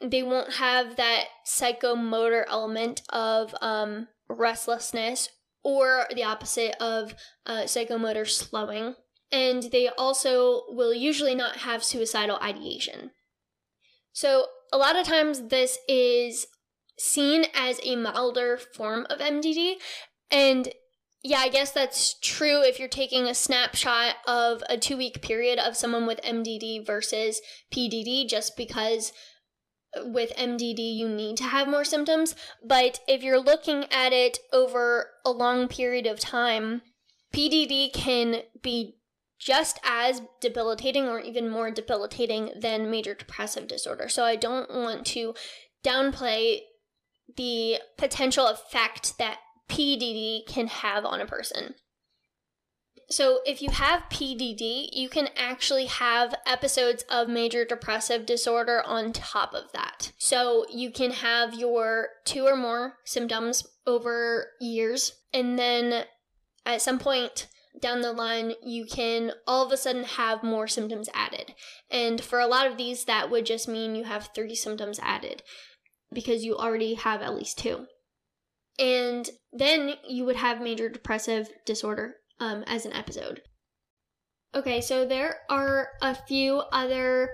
They 0.00 0.22
won't 0.22 0.54
have 0.54 0.96
that 0.96 1.24
psychomotor 1.46 2.44
element 2.48 3.02
of 3.10 3.54
um, 3.60 4.08
restlessness 4.28 5.28
or 5.62 6.06
the 6.14 6.24
opposite 6.24 6.74
of 6.80 7.14
uh, 7.46 7.62
psychomotor 7.62 8.28
slowing. 8.28 8.94
And 9.32 9.64
they 9.64 9.88
also 9.88 10.62
will 10.68 10.94
usually 10.94 11.34
not 11.34 11.58
have 11.58 11.84
suicidal 11.84 12.38
ideation. 12.42 13.10
So, 14.12 14.46
a 14.72 14.78
lot 14.78 14.96
of 14.96 15.06
times 15.06 15.48
this 15.48 15.78
is 15.88 16.46
seen 16.98 17.46
as 17.54 17.80
a 17.82 17.96
milder 17.96 18.58
form 18.58 19.06
of 19.08 19.18
MDD. 19.18 19.74
And 20.30 20.68
yeah, 21.22 21.38
I 21.38 21.48
guess 21.48 21.72
that's 21.72 22.18
true 22.20 22.62
if 22.62 22.78
you're 22.78 22.88
taking 22.88 23.24
a 23.26 23.34
snapshot 23.34 24.16
of 24.26 24.62
a 24.68 24.78
two 24.78 24.96
week 24.96 25.22
period 25.22 25.58
of 25.58 25.76
someone 25.76 26.06
with 26.06 26.20
MDD 26.22 26.86
versus 26.86 27.40
PDD, 27.72 28.28
just 28.28 28.56
because 28.56 29.12
with 29.96 30.32
MDD, 30.36 30.78
you 30.78 31.08
need 31.08 31.36
to 31.38 31.44
have 31.44 31.68
more 31.68 31.84
symptoms. 31.84 32.34
But 32.64 33.00
if 33.08 33.22
you're 33.22 33.40
looking 33.40 33.86
at 33.90 34.12
it 34.12 34.38
over 34.52 35.10
a 35.24 35.30
long 35.30 35.68
period 35.68 36.06
of 36.06 36.20
time, 36.20 36.82
PDD 37.34 37.92
can 37.92 38.42
be 38.62 38.96
just 39.40 39.80
as 39.82 40.22
debilitating 40.40 41.08
or 41.08 41.18
even 41.18 41.48
more 41.48 41.70
debilitating 41.70 42.50
than 42.60 42.90
major 42.90 43.14
depressive 43.14 43.66
disorder. 43.66 44.08
So 44.08 44.24
I 44.24 44.36
don't 44.36 44.70
want 44.70 45.06
to 45.08 45.34
downplay 45.84 46.60
the 47.36 47.78
potential 47.96 48.46
effect 48.46 49.16
that 49.18 49.38
PDD 49.68 50.46
can 50.46 50.66
have 50.66 51.04
on 51.04 51.20
a 51.20 51.26
person. 51.26 51.74
So, 53.08 53.40
if 53.44 53.60
you 53.60 53.70
have 53.70 54.04
PDD, 54.08 54.90
you 54.92 55.08
can 55.08 55.30
actually 55.36 55.86
have 55.86 56.32
episodes 56.46 57.04
of 57.10 57.28
major 57.28 57.64
depressive 57.64 58.24
disorder 58.24 58.82
on 58.86 59.12
top 59.12 59.52
of 59.52 59.72
that. 59.72 60.12
So, 60.16 60.64
you 60.72 60.92
can 60.92 61.10
have 61.10 61.52
your 61.52 62.10
two 62.24 62.44
or 62.44 62.54
more 62.54 62.98
symptoms 63.04 63.66
over 63.84 64.52
years, 64.60 65.14
and 65.34 65.58
then 65.58 66.04
at 66.64 66.82
some 66.82 67.00
point 67.00 67.48
down 67.80 68.00
the 68.00 68.12
line, 68.12 68.54
you 68.62 68.84
can 68.84 69.32
all 69.46 69.64
of 69.64 69.72
a 69.72 69.76
sudden 69.76 70.04
have 70.04 70.42
more 70.42 70.66
symptoms 70.66 71.08
added. 71.14 71.54
And 71.90 72.20
for 72.20 72.40
a 72.40 72.46
lot 72.46 72.66
of 72.66 72.76
these, 72.76 73.04
that 73.04 73.30
would 73.30 73.46
just 73.46 73.68
mean 73.68 73.94
you 73.94 74.04
have 74.04 74.30
three 74.34 74.54
symptoms 74.54 74.98
added 75.02 75.42
because 76.12 76.44
you 76.44 76.56
already 76.56 76.94
have 76.94 77.22
at 77.22 77.34
least 77.34 77.58
two. 77.58 77.86
And 78.78 79.28
then 79.52 79.94
you 80.08 80.24
would 80.24 80.36
have 80.36 80.60
major 80.60 80.88
depressive 80.88 81.48
disorder 81.66 82.14
um, 82.40 82.64
as 82.66 82.86
an 82.86 82.92
episode. 82.92 83.42
Okay, 84.54 84.80
so 84.80 85.06
there 85.06 85.36
are 85.48 85.88
a 86.02 86.14
few 86.14 86.62
other 86.72 87.30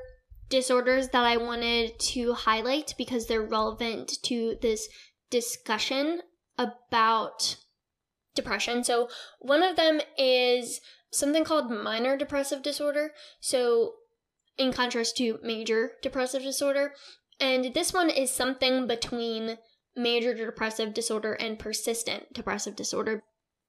disorders 0.51 1.09
that 1.09 1.25
I 1.25 1.39
wanted 1.39 1.99
to 1.99 2.35
highlight 2.35 2.95
because 2.99 3.27
they're 3.27 3.43
relevant 3.43 4.13
to 4.25 4.57
this 4.61 4.89
discussion 5.31 6.21
about 6.59 7.57
depression. 8.37 8.85
So, 8.85 9.09
one 9.41 9.63
of 9.63 9.77
them 9.77 10.01
is 10.17 10.81
something 11.11 11.45
called 11.45 11.71
minor 11.71 12.17
depressive 12.17 12.63
disorder. 12.63 13.13
So, 13.41 13.95
in 14.57 14.73
contrast 14.73 15.17
to 15.17 15.39
major 15.43 15.93
depressive 16.03 16.43
disorder. 16.43 16.93
And 17.41 17.75
this 17.75 17.93
one 17.93 18.09
is 18.09 18.31
something 18.31 18.87
between 18.87 19.59
major 19.95 20.33
depressive 20.35 20.95
disorder 20.95 21.33
and 21.35 21.59
persistent 21.59 22.33
depressive 22.33 22.77
disorder 22.77 23.23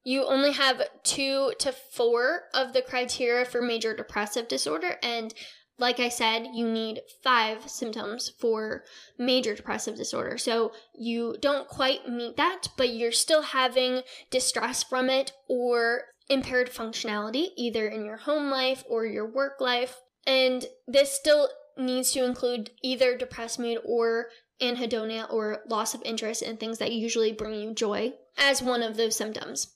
you 0.08 0.26
only 0.26 0.54
have 0.54 0.82
two 1.04 1.52
to 1.60 1.74
four 1.74 2.44
of 2.54 2.72
the 2.72 2.82
criteria 2.82 3.44
for 3.44 3.62
major 3.62 3.94
depressive 3.94 4.48
disorder. 4.48 4.96
And 5.04 5.34
like 5.80 6.00
I 6.00 6.10
said, 6.10 6.48
you 6.54 6.68
need 6.68 7.02
five 7.24 7.70
symptoms 7.70 8.32
for 8.40 8.84
major 9.18 9.56
depressive 9.56 9.96
disorder. 9.96 10.38
So 10.38 10.72
you 10.98 11.36
don't 11.42 11.68
quite 11.68 12.10
meet 12.10 12.38
that, 12.38 12.70
but 12.78 12.94
you're 12.94 13.12
still 13.12 13.44
having 13.44 14.02
distress 14.32 14.84
from 14.84 15.10
it 15.10 15.34
or 15.48 16.02
impaired 16.30 16.72
functionality, 16.72 17.50
either 17.56 17.88
in 17.88 18.06
your 18.06 18.18
home 18.18 18.50
life 18.50 18.84
or 18.90 19.06
your 19.06 19.30
work 19.30 19.62
life. 19.62 19.98
And 20.26 20.66
this 20.88 21.12
still 21.12 21.50
needs 21.78 22.12
to 22.14 22.26
include 22.26 22.72
either 22.82 23.16
depressed 23.16 23.60
mood 23.60 23.80
or 23.86 24.28
anhedonia 24.60 25.32
or 25.32 25.60
loss 25.70 25.94
of 25.94 26.02
interest 26.04 26.42
in 26.42 26.58
things 26.58 26.80
that 26.80 26.92
usually 26.92 27.32
bring 27.32 27.54
you 27.54 27.74
joy 27.74 28.14
as 28.38 28.64
one 28.64 28.82
of 28.82 28.98
those 28.98 29.16
symptoms 29.16 29.76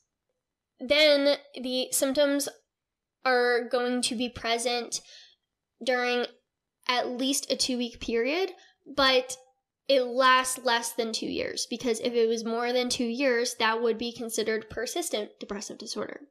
then 0.81 1.38
the 1.62 1.88
symptoms 1.91 2.50
are 3.24 3.67
going 3.70 4.01
to 4.01 4.15
be 4.15 4.27
present 4.27 5.01
during 5.83 6.25
at 6.88 7.09
least 7.09 7.51
a 7.51 7.55
two 7.55 7.77
week 7.77 8.00
period, 8.00 8.51
but 8.95 9.38
it 9.88 10.03
lasts 10.03 10.59
less 10.63 10.91
than 10.93 11.11
two 11.11 11.25
years 11.25 11.67
because 11.69 12.00
if 12.00 12.13
it 12.13 12.27
was 12.27 12.45
more 12.45 12.71
than 12.71 12.89
two 12.89 13.05
years, 13.05 13.55
that 13.59 13.81
would 13.81 13.97
be 13.97 14.13
considered 14.15 14.69
persistent 14.69 15.31
depressive 15.39 15.77
disorder. 15.77 16.21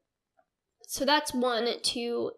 So 0.83 1.05
that's 1.05 1.35
one 1.35 1.69
to 1.81 2.33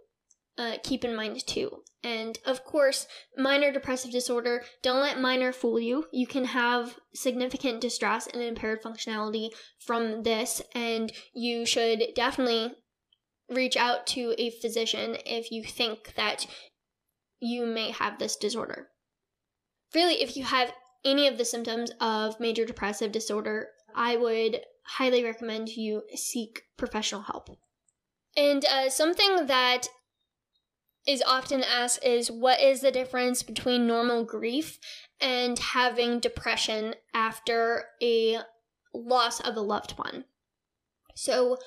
uh, 0.58 0.74
keep 0.82 1.04
in 1.04 1.16
mind 1.16 1.46
too. 1.46 1.82
And 2.04 2.38
of 2.44 2.64
course, 2.64 3.06
minor 3.36 3.72
depressive 3.72 4.10
disorder, 4.10 4.64
don't 4.82 5.00
let 5.00 5.20
minor 5.20 5.52
fool 5.52 5.78
you. 5.78 6.06
You 6.12 6.26
can 6.26 6.46
have 6.46 6.96
significant 7.14 7.80
distress 7.80 8.26
and 8.26 8.42
impaired 8.42 8.82
functionality 8.82 9.50
from 9.78 10.24
this, 10.24 10.60
and 10.74 11.12
you 11.32 11.64
should 11.64 12.02
definitely 12.14 12.72
reach 13.48 13.76
out 13.76 14.06
to 14.08 14.34
a 14.38 14.50
physician 14.50 15.16
if 15.24 15.52
you 15.52 15.62
think 15.62 16.14
that 16.16 16.46
you 17.42 17.66
may 17.66 17.90
have 17.90 18.18
this 18.18 18.36
disorder. 18.36 18.88
Really, 19.94 20.22
if 20.22 20.36
you 20.36 20.44
have 20.44 20.72
any 21.04 21.26
of 21.26 21.36
the 21.36 21.44
symptoms 21.44 21.90
of 22.00 22.38
major 22.38 22.64
depressive 22.64 23.10
disorder, 23.10 23.68
I 23.94 24.16
would 24.16 24.60
highly 24.84 25.24
recommend 25.24 25.68
you 25.68 26.02
seek 26.14 26.62
professional 26.76 27.22
help. 27.22 27.48
And 28.36 28.64
uh, 28.64 28.88
something 28.88 29.46
that 29.46 29.88
is 31.06 31.22
often 31.26 31.64
asked 31.64 32.04
is 32.04 32.30
what 32.30 32.60
is 32.60 32.80
the 32.80 32.92
difference 32.92 33.42
between 33.42 33.88
normal 33.88 34.24
grief 34.24 34.78
and 35.20 35.58
having 35.58 36.20
depression 36.20 36.94
after 37.12 37.86
a 38.00 38.38
loss 38.94 39.40
of 39.40 39.56
a 39.56 39.60
loved 39.60 39.98
one. 39.98 40.24
So 41.16 41.58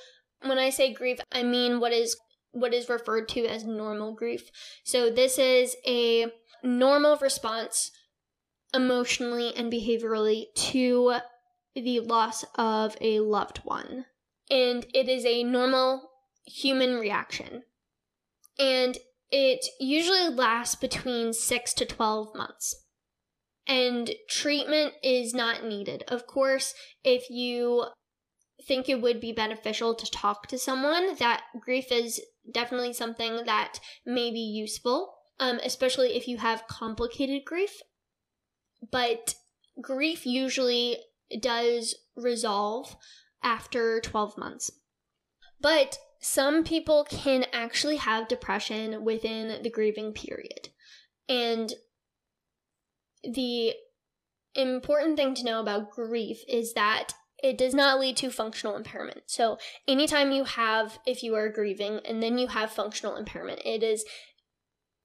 when 0.41 0.57
I 0.57 0.69
say 0.69 0.93
grief, 0.93 1.19
I 1.33 1.43
mean 1.43 1.81
what 1.81 1.91
is 1.91 2.15
what 2.55 2.73
is 2.73 2.89
referred 2.89 3.27
to 3.29 3.45
as 3.45 3.65
normal 3.65 4.13
grief. 4.13 4.49
So 4.83 5.09
this 5.09 5.37
is 5.37 5.75
a 5.85 6.27
normal 6.63 7.17
response 7.17 7.91
emotionally 8.73 9.53
and 9.55 9.71
behaviorally 9.71 10.45
to 10.55 11.17
the 11.75 11.99
loss 11.99 12.45
of 12.55 12.97
a 13.01 13.19
loved 13.19 13.59
one. 13.59 14.05
And 14.49 14.85
it 14.93 15.09
is 15.09 15.25
a 15.25 15.43
normal 15.43 16.09
human 16.45 16.95
reaction. 16.95 17.63
And 18.57 18.97
it 19.29 19.65
usually 19.79 20.29
lasts 20.29 20.75
between 20.75 21.33
6 21.33 21.73
to 21.73 21.85
12 21.85 22.35
months. 22.35 22.75
And 23.67 24.11
treatment 24.29 24.93
is 25.03 25.33
not 25.33 25.65
needed. 25.65 26.03
Of 26.07 26.27
course, 26.27 26.73
if 27.03 27.29
you 27.29 27.85
think 28.65 28.87
it 28.87 29.01
would 29.01 29.19
be 29.19 29.33
beneficial 29.33 29.95
to 29.95 30.09
talk 30.11 30.47
to 30.47 30.57
someone, 30.57 31.15
that 31.15 31.43
grief 31.59 31.91
is 31.91 32.21
definitely 32.51 32.93
something 32.93 33.45
that 33.45 33.79
may 34.05 34.31
be 34.31 34.39
useful, 34.39 35.15
um, 35.39 35.59
especially 35.63 36.15
if 36.15 36.27
you 36.27 36.37
have 36.37 36.67
complicated 36.67 37.43
grief. 37.45 37.81
But 38.91 39.35
grief 39.81 40.25
usually 40.25 40.97
does 41.39 41.95
resolve 42.15 42.95
after 43.43 43.99
12 43.99 44.37
months. 44.37 44.71
But 45.61 45.97
some 46.19 46.63
people 46.63 47.05
can 47.09 47.45
actually 47.53 47.97
have 47.97 48.27
depression 48.27 49.03
within 49.03 49.61
the 49.61 49.69
grieving 49.69 50.11
period. 50.11 50.69
And 51.29 51.73
the 53.23 53.73
important 54.55 55.17
thing 55.17 55.35
to 55.35 55.43
know 55.43 55.59
about 55.59 55.91
grief 55.91 56.39
is 56.47 56.73
that 56.73 57.13
it 57.43 57.57
does 57.57 57.73
not 57.73 57.99
lead 57.99 58.17
to 58.17 58.29
functional 58.29 58.75
impairment. 58.75 59.23
So, 59.27 59.57
anytime 59.87 60.31
you 60.31 60.43
have, 60.45 60.99
if 61.05 61.23
you 61.23 61.35
are 61.35 61.49
grieving 61.49 61.99
and 62.05 62.21
then 62.21 62.37
you 62.37 62.47
have 62.47 62.71
functional 62.71 63.15
impairment, 63.15 63.61
it 63.65 63.83
is 63.83 64.05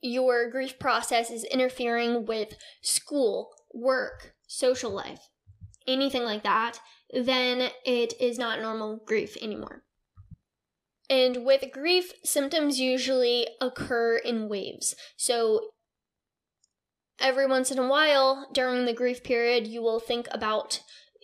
your 0.03 0.51
grief 0.51 0.79
process 0.79 1.31
is 1.31 1.45
interfering 1.45 2.25
with 2.25 2.55
school, 2.83 3.51
work, 3.73 4.35
social 4.47 4.90
life, 4.90 5.29
anything 5.87 6.23
like 6.23 6.43
that, 6.43 6.81
then 7.12 7.71
it 7.85 8.14
is 8.21 8.38
not 8.38 8.61
normal 8.61 9.01
grief 9.05 9.37
anymore. 9.43 9.83
And 11.09 11.45
with 11.45 11.73
grief, 11.73 12.12
symptoms 12.25 12.79
usually 12.79 13.49
occur 13.61 14.16
in 14.16 14.49
waves. 14.49 14.95
So 15.16 15.73
every 17.19 17.47
once 17.47 17.71
in 17.71 17.79
a 17.79 17.88
while 17.88 18.49
during 18.53 18.87
the 18.87 18.95
grief 18.95 19.25
period, 19.25 19.66
you 19.66 19.83
will 19.83 19.99
think 19.99 20.29
about 20.31 20.81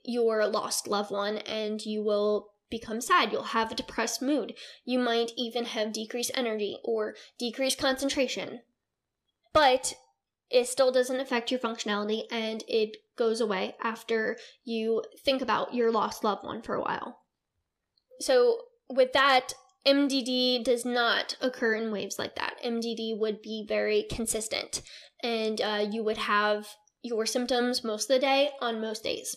your 0.06 0.46
lost 0.46 0.88
loved 0.88 1.10
one 1.10 1.38
and 1.38 1.84
you 1.84 2.02
will 2.02 2.48
become 2.70 3.00
sad. 3.00 3.32
You'll 3.32 3.42
have 3.42 3.70
a 3.70 3.76
depressed 3.76 4.22
mood. 4.22 4.54
You 4.84 4.98
might 4.98 5.32
even 5.36 5.66
have 5.66 5.92
decreased 5.92 6.30
energy 6.34 6.78
or 6.84 7.14
decreased 7.38 7.78
concentration. 7.78 8.60
But 9.52 9.94
it 10.50 10.68
still 10.68 10.92
doesn't 10.92 11.20
affect 11.20 11.50
your 11.50 11.60
functionality 11.60 12.22
and 12.30 12.62
it 12.68 12.96
goes 13.16 13.40
away 13.40 13.74
after 13.82 14.36
you 14.64 15.02
think 15.24 15.42
about 15.42 15.74
your 15.74 15.90
lost 15.90 16.22
loved 16.22 16.44
one 16.44 16.62
for 16.62 16.74
a 16.74 16.82
while. 16.82 17.18
So, 18.20 18.60
with 18.88 19.12
that, 19.12 19.52
MDD 19.86 20.64
does 20.64 20.84
not 20.84 21.36
occur 21.40 21.74
in 21.74 21.92
waves 21.92 22.18
like 22.18 22.34
that. 22.36 22.54
MDD 22.64 23.18
would 23.18 23.42
be 23.42 23.64
very 23.68 24.04
consistent, 24.10 24.82
and 25.22 25.60
uh, 25.60 25.86
you 25.90 26.02
would 26.02 26.16
have 26.16 26.66
your 27.02 27.26
symptoms 27.26 27.84
most 27.84 28.10
of 28.10 28.16
the 28.16 28.20
day 28.20 28.50
on 28.60 28.80
most 28.80 29.04
days. 29.04 29.36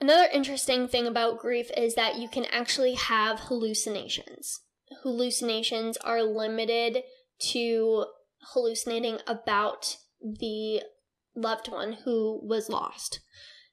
Another 0.00 0.28
interesting 0.32 0.88
thing 0.88 1.06
about 1.06 1.38
grief 1.38 1.70
is 1.76 1.94
that 1.94 2.16
you 2.16 2.28
can 2.28 2.46
actually 2.46 2.94
have 2.94 3.40
hallucinations. 3.40 4.60
Hallucinations 5.02 5.98
are 5.98 6.22
limited 6.22 7.02
to 7.50 8.06
hallucinating 8.52 9.18
about 9.26 9.98
the 10.22 10.82
loved 11.36 11.70
one 11.70 11.98
who 12.04 12.40
was 12.42 12.70
lost. 12.70 13.20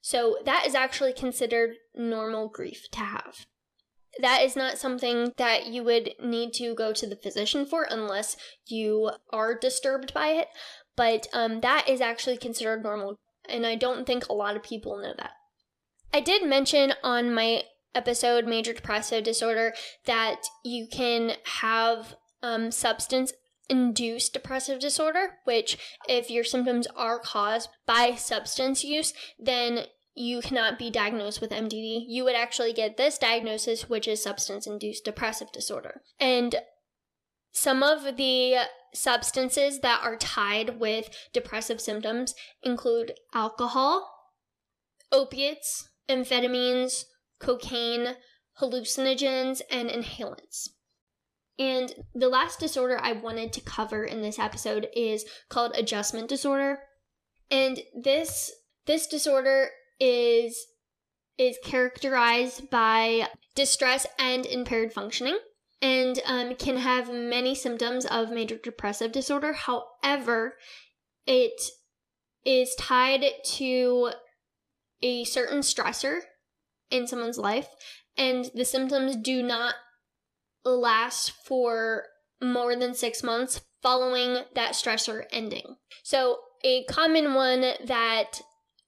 So 0.02 0.38
that 0.46 0.66
is 0.68 0.76
actually 0.76 1.14
considered 1.14 1.76
normal 1.96 2.50
grief 2.50 2.88
to 2.92 3.00
have. 3.00 3.46
That 4.20 4.42
is 4.42 4.56
not 4.56 4.78
something 4.78 5.34
that 5.38 5.68
you 5.68 5.84
would 5.84 6.12
need 6.22 6.54
to 6.54 6.76
go 6.76 6.92
to 6.92 7.08
the 7.08 7.16
physician 7.16 7.66
for 7.66 7.88
unless 7.90 8.36
you 8.66 9.12
are 9.32 9.58
disturbed 9.58 10.14
by 10.14 10.30
it. 10.30 10.48
But 10.96 11.28
um, 11.34 11.62
that 11.62 11.88
is 11.88 12.02
actually 12.02 12.38
considered 12.38 12.84
normal. 12.84 13.18
And 13.48 13.66
I 13.66 13.76
don't 13.76 14.06
think 14.06 14.28
a 14.28 14.34
lot 14.34 14.56
of 14.56 14.64
people 14.64 14.98
know 14.98 15.14
that. 15.18 15.32
I 16.14 16.20
did 16.20 16.46
mention 16.46 16.94
on 17.04 17.34
my 17.34 17.64
episode, 17.94 18.46
Major 18.46 18.74
Depressive 18.74 19.24
Disorder, 19.24 19.74
that 20.06 20.44
you 20.64 20.88
can 20.92 21.34
have 21.62 22.16
um, 22.42 22.72
substance 22.72 23.34
induced 23.70 24.34
depressive 24.34 24.80
disorder, 24.80 25.40
which, 25.44 25.78
if 26.08 26.32
your 26.32 26.44
symptoms 26.44 26.88
are 26.96 27.20
caused 27.20 27.70
by 27.86 28.16
substance 28.16 28.84
use, 28.84 29.14
then 29.38 29.86
you 30.16 30.42
cannot 30.42 30.80
be 30.80 30.90
diagnosed 30.90 31.42
with 31.42 31.52
MDD. 31.52 32.06
You 32.08 32.24
would 32.24 32.36
actually 32.36 32.74
get 32.74 32.98
this 32.98 33.18
diagnosis, 33.18 33.90
which 33.90 34.08
is 34.08 34.24
substance 34.24 34.66
induced 34.66 35.06
depressive 35.06 35.52
disorder. 35.52 36.02
And 36.20 36.56
some 37.52 37.84
of 37.84 38.18
the 38.18 38.56
substances 38.94 39.80
that 39.82 40.02
are 40.04 40.16
tied 40.16 40.80
with 40.80 41.10
depressive 41.34 41.82
symptoms 41.82 42.34
include 42.64 43.14
alcohol, 43.34 44.10
opiates, 45.12 45.90
amphetamines, 46.10 47.06
cocaine, 47.40 48.16
hallucinogens, 48.60 49.62
and 49.70 49.90
inhalants. 49.90 50.70
And 51.60 51.94
the 52.14 52.30
last 52.30 52.60
disorder 52.60 53.00
I 53.02 53.14
wanted 53.14 53.52
to 53.54 53.62
cover 53.62 54.04
in 54.04 54.22
this 54.22 54.38
episode 54.38 54.88
is 54.96 55.26
called 55.50 55.76
adjustment 55.76 56.30
disorder. 56.30 56.80
And 57.50 57.80
this 57.96 58.52
this 58.86 59.08
disorder 59.08 59.70
is 60.00 60.68
is 61.38 61.58
characterized 61.64 62.70
by 62.70 63.28
distress 63.56 64.06
and 64.20 64.46
impaired 64.46 64.94
functioning 64.94 65.38
and 65.82 66.20
um, 66.26 66.56
can 66.56 66.78
have 66.78 67.12
many 67.12 67.54
symptoms 67.54 68.06
of 68.06 68.32
major 68.32 68.58
depressive 68.58 69.12
disorder. 69.12 69.54
However, 69.54 70.56
it 71.26 71.62
is 72.44 72.74
tied 72.80 73.24
to 73.44 74.12
a 75.02 75.24
certain 75.24 75.60
stressor 75.60 76.20
in 76.90 77.08
someone's 77.08 77.38
life, 77.38 77.68
and 78.18 78.50
the 78.56 78.66
symptoms 78.66 79.16
do 79.16 79.44
not 79.44 79.76
last 80.64 81.32
for 81.46 82.06
more 82.42 82.76
than 82.76 82.94
six 82.94 83.24
months 83.24 83.62
following 83.82 84.44
that 84.56 84.74
stressor 84.74 85.24
ending. 85.32 85.76
So, 86.04 86.40
a 86.64 86.84
common 86.86 87.34
one 87.34 87.62
that 87.86 88.42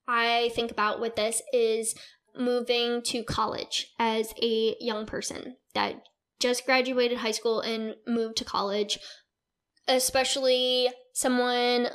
I 0.08 0.52
think 0.56 0.72
about 0.72 1.00
with 1.00 1.16
this 1.16 1.42
is 1.54 1.96
moving 2.36 3.02
to 3.04 3.24
college 3.24 3.88
as 4.00 4.34
a 4.42 4.76
young 4.80 5.06
person 5.06 5.56
that 5.76 6.02
just 6.40 6.66
graduated 6.66 7.20
high 7.20 7.32
school 7.32 7.62
and 7.62 7.96
moved 8.08 8.38
to 8.38 8.46
college, 8.46 8.98
especially 9.88 10.90
someone 11.14 11.90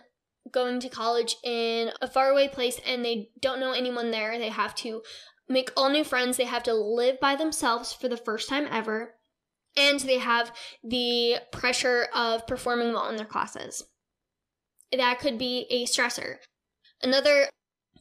going 0.50 0.80
to 0.80 0.88
college 0.88 1.36
in 1.42 1.90
a 2.00 2.08
faraway 2.08 2.48
place 2.48 2.80
and 2.86 3.04
they 3.04 3.30
don't 3.40 3.60
know 3.60 3.72
anyone 3.72 4.10
there. 4.10 4.38
They 4.38 4.50
have 4.50 4.74
to 4.76 5.02
make 5.48 5.70
all 5.76 5.90
new 5.90 6.04
friends, 6.04 6.36
they 6.36 6.44
have 6.44 6.62
to 6.64 6.74
live 6.74 7.20
by 7.20 7.36
themselves 7.36 7.92
for 7.92 8.08
the 8.08 8.16
first 8.16 8.48
time 8.48 8.66
ever, 8.70 9.14
and 9.76 10.00
they 10.00 10.18
have 10.18 10.52
the 10.82 11.36
pressure 11.52 12.08
of 12.14 12.46
performing 12.46 12.92
well 12.92 13.08
in 13.08 13.16
their 13.16 13.26
classes. 13.26 13.84
That 14.96 15.18
could 15.18 15.38
be 15.38 15.66
a 15.70 15.84
stressor. 15.84 16.36
Another 17.02 17.48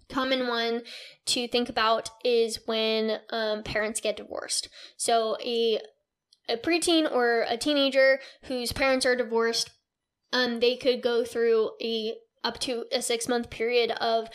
common 0.09 0.47
one 0.47 0.83
to 1.25 1.47
think 1.47 1.69
about 1.69 2.09
is 2.23 2.59
when 2.65 3.19
um, 3.31 3.63
parents 3.63 3.99
get 3.99 4.17
divorced. 4.17 4.69
So 4.97 5.37
a 5.43 5.79
a 6.49 6.57
preteen 6.57 7.09
or 7.09 7.45
a 7.47 7.57
teenager 7.57 8.19
whose 8.43 8.73
parents 8.73 9.05
are 9.05 9.15
divorced, 9.15 9.69
um, 10.33 10.59
they 10.59 10.75
could 10.75 11.01
go 11.01 11.23
through 11.23 11.71
a 11.81 12.15
up 12.43 12.59
to 12.59 12.85
a 12.91 13.01
six 13.01 13.27
month 13.27 13.49
period 13.49 13.91
of 13.91 14.29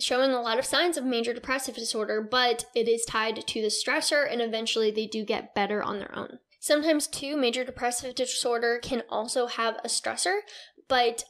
showing 0.00 0.30
a 0.30 0.40
lot 0.40 0.58
of 0.58 0.64
signs 0.64 0.96
of 0.96 1.04
major 1.04 1.34
depressive 1.34 1.74
disorder, 1.74 2.26
but 2.28 2.64
it 2.74 2.88
is 2.88 3.04
tied 3.04 3.46
to 3.46 3.60
the 3.60 3.68
stressor, 3.68 4.30
and 4.30 4.40
eventually 4.40 4.90
they 4.90 5.06
do 5.06 5.24
get 5.24 5.54
better 5.54 5.82
on 5.82 5.98
their 5.98 6.16
own. 6.16 6.38
Sometimes, 6.58 7.06
too, 7.06 7.36
major 7.36 7.64
depressive 7.64 8.14
disorder 8.14 8.80
can 8.82 9.02
also 9.08 9.46
have 9.46 9.76
a 9.84 9.88
stressor, 9.88 10.40
but 10.88 11.24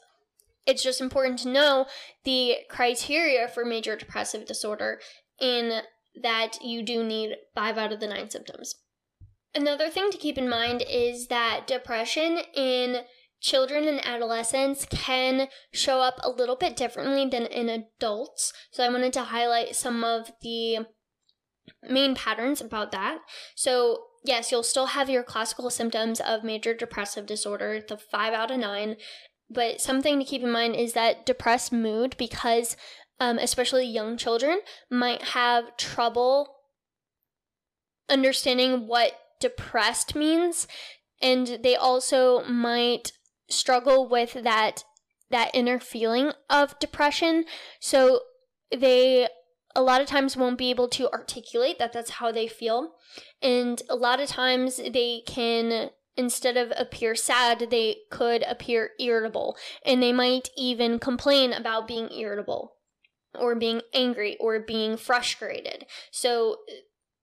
it's 0.66 0.82
just 0.82 1.00
important 1.00 1.38
to 1.40 1.48
know 1.48 1.86
the 2.24 2.58
criteria 2.68 3.48
for 3.48 3.64
major 3.64 3.96
depressive 3.96 4.46
disorder 4.46 5.00
in 5.40 5.80
that 6.20 6.58
you 6.62 6.82
do 6.82 7.02
need 7.02 7.36
five 7.54 7.78
out 7.78 7.92
of 7.92 8.00
the 8.00 8.08
nine 8.08 8.30
symptoms. 8.30 8.74
Another 9.54 9.88
thing 9.88 10.10
to 10.10 10.18
keep 10.18 10.38
in 10.38 10.48
mind 10.48 10.84
is 10.88 11.26
that 11.28 11.66
depression 11.66 12.38
in 12.54 13.02
children 13.40 13.88
and 13.88 14.04
adolescents 14.06 14.86
can 14.90 15.48
show 15.72 16.00
up 16.00 16.20
a 16.22 16.30
little 16.30 16.56
bit 16.56 16.76
differently 16.76 17.26
than 17.28 17.46
in 17.46 17.68
adults. 17.68 18.52
So 18.70 18.84
I 18.84 18.90
wanted 18.90 19.12
to 19.14 19.24
highlight 19.24 19.74
some 19.74 20.04
of 20.04 20.30
the 20.42 20.86
main 21.88 22.14
patterns 22.14 22.60
about 22.60 22.92
that. 22.92 23.18
So, 23.54 24.04
yes, 24.24 24.50
you'll 24.50 24.62
still 24.62 24.86
have 24.86 25.08
your 25.08 25.22
classical 25.22 25.70
symptoms 25.70 26.20
of 26.20 26.44
major 26.44 26.74
depressive 26.74 27.26
disorder, 27.26 27.80
the 27.86 27.96
5 27.96 28.32
out 28.34 28.50
of 28.50 28.58
9, 28.58 28.96
but 29.48 29.80
something 29.80 30.18
to 30.18 30.24
keep 30.24 30.42
in 30.42 30.50
mind 30.50 30.76
is 30.76 30.92
that 30.92 31.26
depressed 31.26 31.72
mood, 31.72 32.14
because 32.18 32.76
um, 33.18 33.38
especially 33.38 33.84
young 33.84 34.16
children 34.16 34.60
might 34.90 35.22
have 35.22 35.76
trouble 35.76 36.56
understanding 38.08 38.86
what 38.86 39.12
depressed 39.40 40.14
means, 40.14 40.68
and 41.22 41.58
they 41.62 41.74
also 41.76 42.44
might 42.44 43.12
struggle 43.50 44.08
with 44.08 44.34
that 44.42 44.84
that 45.30 45.50
inner 45.54 45.78
feeling 45.78 46.32
of 46.48 46.78
depression. 46.78 47.44
So 47.78 48.20
they 48.76 49.28
a 49.76 49.82
lot 49.82 50.00
of 50.00 50.08
times 50.08 50.36
won't 50.36 50.58
be 50.58 50.70
able 50.70 50.88
to 50.88 51.10
articulate 51.12 51.78
that 51.78 51.92
that's 51.92 52.10
how 52.10 52.32
they 52.32 52.48
feel. 52.48 52.94
And 53.40 53.80
a 53.88 53.94
lot 53.94 54.20
of 54.20 54.28
times 54.28 54.76
they 54.78 55.22
can 55.26 55.90
instead 56.16 56.56
of 56.56 56.72
appear 56.76 57.14
sad, 57.14 57.68
they 57.70 57.98
could 58.10 58.42
appear 58.42 58.90
irritable. 58.98 59.56
And 59.84 60.02
they 60.02 60.12
might 60.12 60.48
even 60.56 60.98
complain 60.98 61.52
about 61.52 61.88
being 61.88 62.10
irritable 62.12 62.74
or 63.38 63.54
being 63.54 63.80
angry 63.94 64.36
or 64.40 64.60
being 64.60 64.96
frustrated. 64.96 65.86
So, 66.10 66.58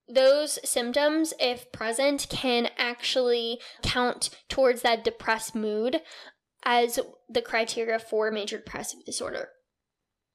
those 0.08 0.58
symptoms, 0.68 1.34
if 1.38 1.70
present, 1.72 2.26
can 2.30 2.70
actually 2.78 3.60
count 3.82 4.30
towards 4.48 4.82
that 4.82 5.04
depressed 5.04 5.54
mood 5.54 6.00
as 6.64 6.98
the 7.28 7.42
criteria 7.42 7.98
for 7.98 8.30
major 8.30 8.58
depressive 8.58 9.04
disorder. 9.04 9.50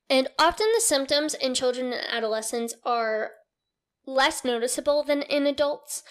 And 0.10 0.28
often 0.38 0.68
the 0.76 0.82
symptoms 0.82 1.34
in 1.34 1.54
children 1.54 1.94
and 1.94 2.08
adolescents 2.08 2.76
are 2.84 3.32
less 4.06 4.44
noticeable 4.44 5.04
than 5.04 5.22
in 5.24 5.48
adults 5.48 6.04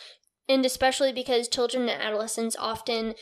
and 0.49 0.65
especially 0.65 1.13
because 1.13 1.49
children 1.49 1.89
and 1.89 2.03
adolescents 2.03 2.57
often 2.59 3.15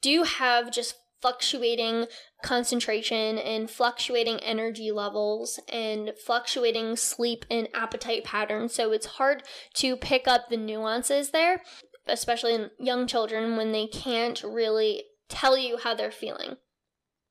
do 0.00 0.24
have 0.24 0.72
just 0.72 0.96
fluctuating 1.22 2.06
concentration 2.42 3.38
and 3.38 3.70
fluctuating 3.70 4.38
energy 4.40 4.90
levels 4.90 5.60
and 5.72 6.12
fluctuating 6.26 6.96
sleep 6.96 7.46
and 7.48 7.68
appetite 7.72 8.24
patterns. 8.24 8.74
So 8.74 8.92
it's 8.92 9.06
hard 9.06 9.44
to 9.74 9.96
pick 9.96 10.26
up 10.26 10.50
the 10.50 10.56
nuances 10.56 11.30
there, 11.30 11.62
especially 12.06 12.54
in 12.54 12.70
young 12.78 13.06
children 13.06 13.56
when 13.56 13.72
they 13.72 13.86
can't 13.86 14.42
really 14.42 15.04
tell 15.28 15.56
you 15.56 15.78
how 15.78 15.94
they're 15.94 16.10
feeling. 16.10 16.56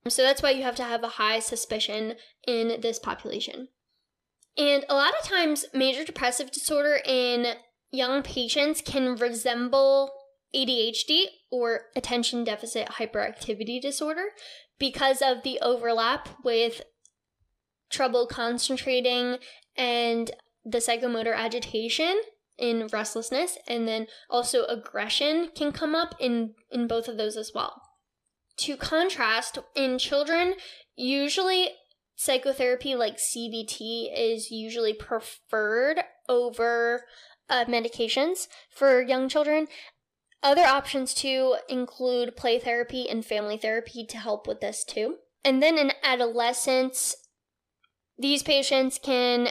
So 0.08 0.24
that's 0.24 0.42
why 0.42 0.52
you 0.52 0.64
have 0.64 0.76
to 0.78 0.84
have 0.84 1.04
a 1.04 1.10
high 1.10 1.40
suspicion 1.40 2.16
in 2.48 2.82
this 2.82 2.98
population. 2.98 3.68
And 4.58 4.84
a 4.90 4.96
lot 4.96 5.14
of 5.20 5.26
times, 5.26 5.66
major 5.74 6.04
depressive 6.04 6.52
disorder 6.52 7.00
in 7.06 7.54
young 7.92 8.24
patients 8.24 8.82
can 8.82 9.16
resemble 9.16 10.12
ADHD 10.56 11.26
or 11.50 11.86
attention 11.96 12.44
deficit 12.44 12.88
hyperactivity 12.88 13.82
disorder 13.82 14.26
because 14.80 15.22
of 15.22 15.44
the 15.44 15.60
overlap 15.62 16.30
with 16.44 16.82
trouble 17.90 18.26
concentrating 18.26 19.38
and 19.76 20.32
the 20.66 20.80
psychomotor 20.80 21.36
agitation 21.36 22.22
in 22.58 22.88
restlessness 22.92 23.58
and 23.68 23.88
then 23.88 24.08
also 24.30 24.66
aggression 24.66 25.50
can 25.56 25.72
come 25.72 25.96
up 25.96 26.16
in 26.20 26.54
in 26.70 26.88
both 26.88 27.08
of 27.08 27.18
those 27.18 27.36
as 27.36 27.52
well. 27.54 27.82
To 28.58 28.78
contrast, 28.78 29.58
in 29.76 29.98
children, 29.98 30.54
usually 30.96 31.70
psychotherapy 32.16 32.94
like 32.94 33.18
CBT 33.18 34.10
is 34.16 34.52
usually 34.52 34.94
preferred 34.94 36.02
over 36.30 37.06
uh, 37.50 37.66
medications 37.66 38.48
for 38.70 39.02
young 39.02 39.28
children. 39.28 39.68
Other 40.44 40.64
options 40.64 41.14
too 41.14 41.56
include 41.70 42.36
play 42.36 42.58
therapy 42.60 43.08
and 43.08 43.26
family 43.26 43.58
therapy 43.58 44.06
to 44.08 44.18
help 44.18 44.48
with 44.48 44.60
this 44.60 44.84
too. 44.84 45.18
And 45.46 45.62
then 45.62 45.78
in 45.78 45.92
adolescence, 46.04 47.16
These 48.18 48.44
patients 48.44 49.00
can, 49.02 49.50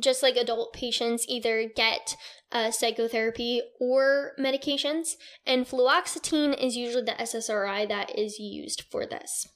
just 0.00 0.22
like 0.22 0.36
adult 0.36 0.72
patients, 0.72 1.26
either 1.28 1.68
get 1.68 2.16
uh, 2.50 2.70
psychotherapy 2.70 3.60
or 3.78 4.32
medications, 4.38 5.16
and 5.44 5.66
fluoxetine 5.66 6.56
is 6.58 6.74
usually 6.74 7.04
the 7.04 7.12
SSRI 7.12 7.86
that 7.88 8.16
is 8.18 8.38
used 8.38 8.84
for 8.90 9.04
this. 9.04 9.46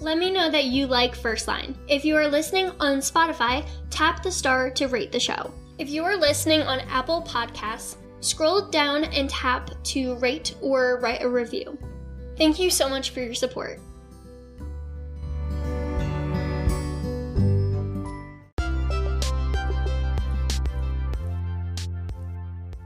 Let 0.00 0.16
me 0.16 0.30
know 0.30 0.48
that 0.48 0.66
you 0.66 0.86
like 0.86 1.16
First 1.16 1.48
Line. 1.48 1.76
If 1.88 2.04
you 2.04 2.16
are 2.16 2.28
listening 2.28 2.70
on 2.78 2.98
Spotify, 2.98 3.68
tap 3.90 4.22
the 4.22 4.30
star 4.30 4.70
to 4.70 4.86
rate 4.86 5.10
the 5.10 5.18
show. 5.18 5.52
If 5.78 5.90
you 5.90 6.04
are 6.04 6.16
listening 6.16 6.62
on 6.62 6.80
Apple 6.80 7.22
Podcasts, 7.22 7.96
scroll 8.20 8.68
down 8.68 9.04
and 9.04 9.28
tap 9.28 9.70
to 9.84 10.14
rate 10.16 10.54
or 10.60 11.00
write 11.00 11.22
a 11.22 11.28
review. 11.28 11.76
Thank 12.36 12.60
you 12.60 12.70
so 12.70 12.88
much 12.88 13.10
for 13.10 13.20
your 13.20 13.34
support. 13.34 13.80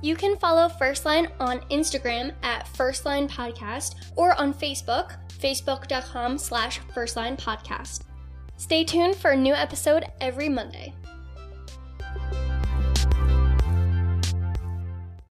You 0.02 0.16
can 0.16 0.36
follow 0.36 0.68
Firstline 0.68 1.30
on 1.38 1.60
Instagram 1.70 2.32
at 2.42 2.66
Firstline 2.66 3.30
Podcast 3.30 3.94
or 4.16 4.38
on 4.38 4.52
Facebook, 4.52 5.16
facebook.com 5.28 6.38
slash 6.38 6.80
Firstline 6.94 7.40
Podcast. 7.40 8.02
Stay 8.56 8.84
tuned 8.84 9.14
for 9.14 9.30
a 9.30 9.36
new 9.36 9.54
episode 9.54 10.04
every 10.20 10.48
Monday. 10.48 10.92